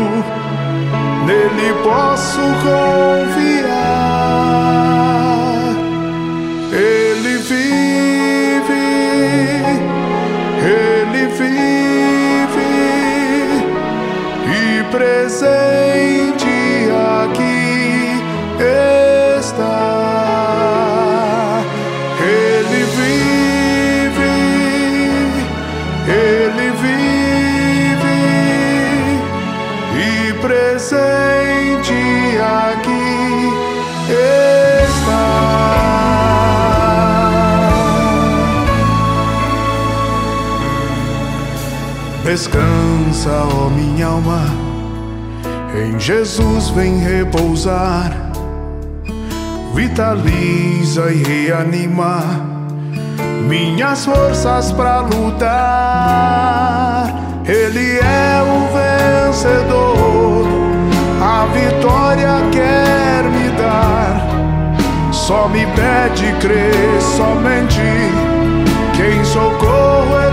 nele 1.26 1.74
posso 1.84 2.40
confiar. 2.64 3.69
Presente 15.00 16.46
aqui 17.24 18.20
está. 19.40 19.80
Ele 22.20 22.82
vive, 22.98 24.36
ele 26.06 26.68
vive 26.84 28.20
e 29.96 30.34
presente 30.42 32.02
aqui 32.68 33.16
está. 34.12 35.30
Descansa, 42.26 43.32
ó 43.56 43.70
minha 43.70 44.08
alma, 44.08 44.42
em 45.80 46.00
Jesus 46.00 46.70
vem 46.70 46.98
repousar, 47.00 48.12
vitaliza 49.74 51.12
e 51.12 51.24
reanima 51.24 52.22
minhas 53.48 54.06
forças 54.06 54.72
para 54.72 55.00
lutar. 55.02 55.50
Ele 57.46 57.98
é 57.98 58.42
o 58.44 58.68
vencedor, 59.28 60.46
a 61.22 61.46
vitória 61.54 62.42
quer 62.52 63.24
me 63.24 63.50
dar. 63.58 64.28
Só 65.12 65.48
me 65.48 65.66
pede 65.68 66.34
crer 66.40 67.02
somente 67.02 67.82
quem 68.96 69.24
socorro 69.24 70.20
ele 70.24 70.29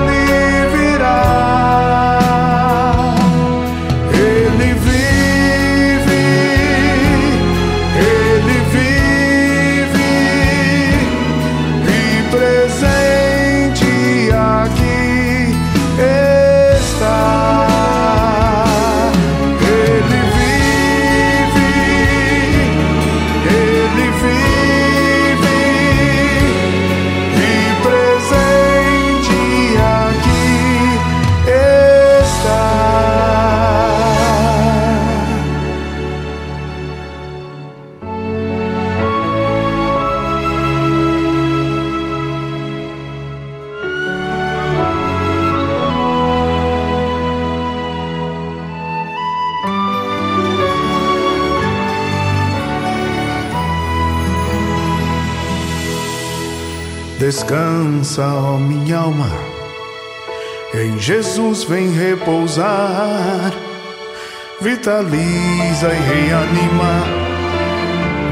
vitaliza 64.86 65.88
e 65.88 65.98
reanima 65.98 67.02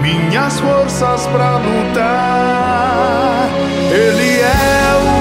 minhas 0.00 0.60
forças 0.60 1.26
para 1.26 1.56
lutar. 1.56 3.48
Ele 3.90 4.40
é 4.40 4.94
o 5.02 5.14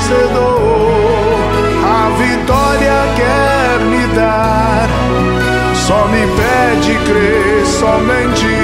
vencedor, 0.00 1.38
a 1.84 2.08
vitória 2.16 2.96
quer 3.14 3.78
me 3.90 4.06
dar. 4.14 4.88
Só 5.86 6.08
me 6.08 6.26
pede 6.28 6.94
crer 7.04 7.66
somente 7.66 8.63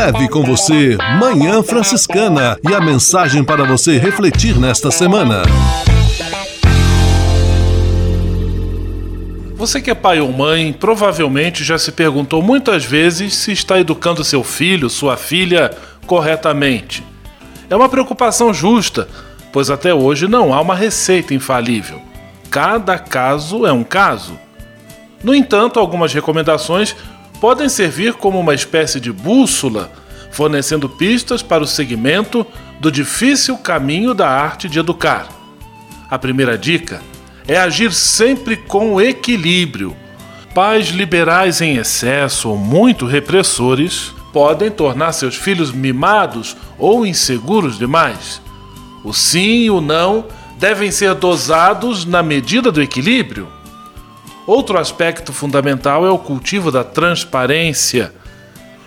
Leve 0.00 0.30
com 0.30 0.42
você 0.42 0.96
Manhã 1.18 1.62
Franciscana 1.62 2.58
e 2.66 2.74
a 2.74 2.80
mensagem 2.80 3.44
para 3.44 3.64
você 3.64 3.98
refletir 3.98 4.58
nesta 4.58 4.90
semana. 4.90 5.42
Você 9.56 9.78
que 9.78 9.90
é 9.90 9.94
pai 9.94 10.18
ou 10.18 10.32
mãe, 10.32 10.72
provavelmente 10.72 11.62
já 11.62 11.78
se 11.78 11.92
perguntou 11.92 12.40
muitas 12.40 12.82
vezes 12.82 13.34
se 13.34 13.52
está 13.52 13.78
educando 13.78 14.24
seu 14.24 14.42
filho, 14.42 14.88
sua 14.88 15.18
filha, 15.18 15.70
corretamente. 16.06 17.04
É 17.68 17.76
uma 17.76 17.90
preocupação 17.90 18.54
justa, 18.54 19.06
pois 19.52 19.68
até 19.68 19.92
hoje 19.92 20.26
não 20.26 20.54
há 20.54 20.62
uma 20.62 20.74
receita 20.74 21.34
infalível. 21.34 22.00
Cada 22.50 22.98
caso 22.98 23.66
é 23.66 23.72
um 23.72 23.84
caso. 23.84 24.32
No 25.22 25.34
entanto, 25.34 25.78
algumas 25.78 26.14
recomendações 26.14 26.96
podem 27.40 27.68
servir 27.68 28.14
como 28.14 28.38
uma 28.38 28.54
espécie 28.54 29.00
de 29.00 29.10
bússola, 29.10 29.90
fornecendo 30.30 30.88
pistas 30.88 31.42
para 31.42 31.64
o 31.64 31.66
segmento 31.66 32.46
do 32.78 32.92
difícil 32.92 33.56
caminho 33.58 34.14
da 34.14 34.28
arte 34.28 34.68
de 34.68 34.78
educar. 34.78 35.28
A 36.10 36.18
primeira 36.18 36.58
dica 36.58 37.02
é 37.48 37.56
agir 37.56 37.92
sempre 37.92 38.56
com 38.56 39.00
equilíbrio. 39.00 39.96
Pais 40.54 40.88
liberais 40.88 41.60
em 41.60 41.76
excesso 41.76 42.50
ou 42.50 42.56
muito 42.56 43.06
repressores 43.06 44.12
podem 44.32 44.70
tornar 44.70 45.12
seus 45.12 45.34
filhos 45.34 45.72
mimados 45.72 46.56
ou 46.78 47.06
inseguros 47.06 47.78
demais. 47.78 48.40
O 49.02 49.12
sim 49.12 49.64
e 49.64 49.70
o 49.70 49.80
não 49.80 50.26
devem 50.58 50.90
ser 50.90 51.14
dosados 51.14 52.04
na 52.04 52.22
medida 52.22 52.70
do 52.70 52.82
equilíbrio. 52.82 53.48
Outro 54.50 54.80
aspecto 54.80 55.32
fundamental 55.32 56.04
é 56.04 56.10
o 56.10 56.18
cultivo 56.18 56.72
da 56.72 56.82
transparência. 56.82 58.12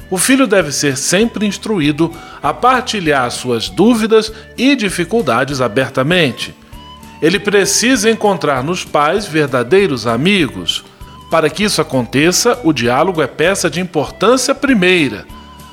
O 0.09 0.18
filho 0.18 0.45
deve 0.45 0.74
ser 0.74 0.97
sempre 0.97 1.47
instruído 1.47 2.11
a 2.41 2.53
partilhar 2.53 3.32
suas 3.32 3.70
dúvidas 3.70 4.30
e 4.57 4.76
dificuldades 4.76 5.61
abertamente. 5.61 6.53
Ele 7.22 7.39
precisa 7.39 8.11
encontrar 8.11 8.61
nos 8.61 8.84
pais 8.84 9.26
verdadeiros 9.26 10.05
amigos. 10.05 10.84
Para 11.32 11.49
que 11.49 11.64
isso 11.64 11.80
aconteça, 11.80 12.59
o 12.61 12.74
diálogo 12.74 13.22
é 13.22 13.28
peça 13.28 13.70
de 13.70 13.80
importância 13.80 14.53
primeira. 14.53 15.26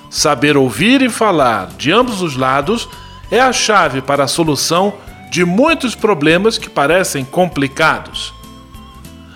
Saber 0.09 0.57
ouvir 0.57 1.03
e 1.03 1.09
falar 1.09 1.67
de 1.77 1.91
ambos 1.91 2.23
os 2.23 2.37
lados 2.37 2.89
é 3.29 3.41
a 3.41 3.53
chave 3.53 4.01
para 4.01 4.23
a 4.23 4.29
solução 4.29 4.95
de 5.33 5.45
muitos 5.45 5.97
problemas 5.97 6.59
que 6.59 6.71
parecem 6.71 7.25
complicados. 7.25 8.39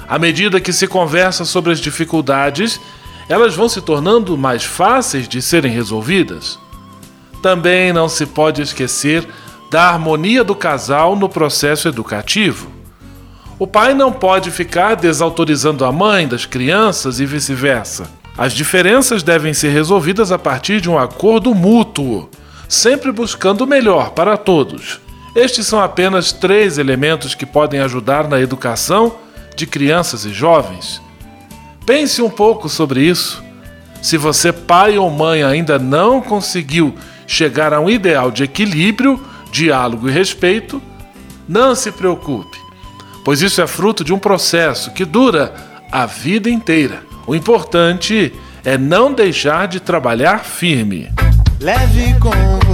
À 0.09 0.19
medida 0.19 0.61
que 0.61 0.73
se 0.73 0.87
conversa 0.87 1.45
sobre 1.45 1.73
as 1.73 1.81
dificuldades, 1.81 2.81
elas 3.29 3.55
vão 3.55 3.69
se 3.69 3.81
tornando 3.81 4.37
mais 4.37 4.65
fáceis 4.65 5.27
de 5.27 5.41
serem 5.41 5.73
resolvidas. 5.73 6.59
Também 7.43 7.93
não 7.93 8.09
se 8.09 8.27
pode 8.27 8.63
esquecer 8.63 9.27
da 9.71 9.89
harmonia 9.89 10.45
do 10.45 10.55
casal 10.55 11.17
no 11.17 11.29
processo 11.29 11.89
educativo. 11.89 12.69
O 13.59 13.67
pai 13.67 13.95
não 13.95 14.13
pode 14.13 14.51
ficar 14.51 14.95
desautorizando 14.95 15.85
a 15.85 15.93
mãe 15.93 16.27
das 16.27 16.45
crianças 16.45 17.21
e 17.21 17.27
vice-versa. 17.27 18.11
As 18.37 18.53
diferenças 18.53 19.23
devem 19.23 19.55
ser 19.55 19.69
resolvidas 19.69 20.33
a 20.33 20.39
partir 20.39 20.81
de 20.81 20.91
um 20.91 20.99
acordo 20.99 21.55
mútuo, 21.55 22.29
sempre 22.69 23.13
buscando 23.13 23.63
o 23.63 23.67
melhor 23.67 24.11
para 24.11 24.37
todos. 24.37 25.01
Estes 25.37 25.67
são 25.67 25.81
apenas 25.81 26.33
três 26.33 26.79
elementos 26.79 27.35
que 27.35 27.47
podem 27.47 27.81
ajudar 27.81 28.29
na 28.29 28.41
educação 28.41 29.17
de 29.57 29.67
crianças 29.67 30.25
e 30.25 30.33
jovens. 30.33 31.01
Pense 31.87 32.23
um 32.23 32.31
pouco 32.31 32.69
sobre 32.69 33.03
isso. 33.03 33.43
Se 34.03 34.17
você, 34.17 34.53
pai 34.53 34.99
ou 34.99 35.11
mãe, 35.11 35.43
ainda 35.43 35.79
não 35.79 36.21
conseguiu 36.21 36.95
chegar 37.27 37.73
a 37.73 37.81
um 37.81 37.89
ideal 37.89 38.31
de 38.31 38.45
equilíbrio, 38.45 39.23
diálogo 39.51 40.09
e 40.09 40.13
respeito, 40.13 40.83
não 41.49 41.75
se 41.75 41.93
preocupe, 41.93 42.59
pois 43.25 43.43
isso 43.43 43.61
é 43.61 43.67
fruto 43.67 44.03
de 44.03 44.13
um 44.13 44.19
processo 44.19 44.91
que 44.93 45.05
dura 45.05 45.55
a 45.91 46.07
vida 46.07 46.51
inteira. 46.51 47.03
O 47.27 47.35
importante 47.35 48.33
é 48.65 48.77
não 48.77 49.13
deixar 49.13 49.69
de 49.69 49.81
trabalhar 49.81 50.45
firme. 50.45 51.11
Leve 51.61 52.19
com 52.19 52.74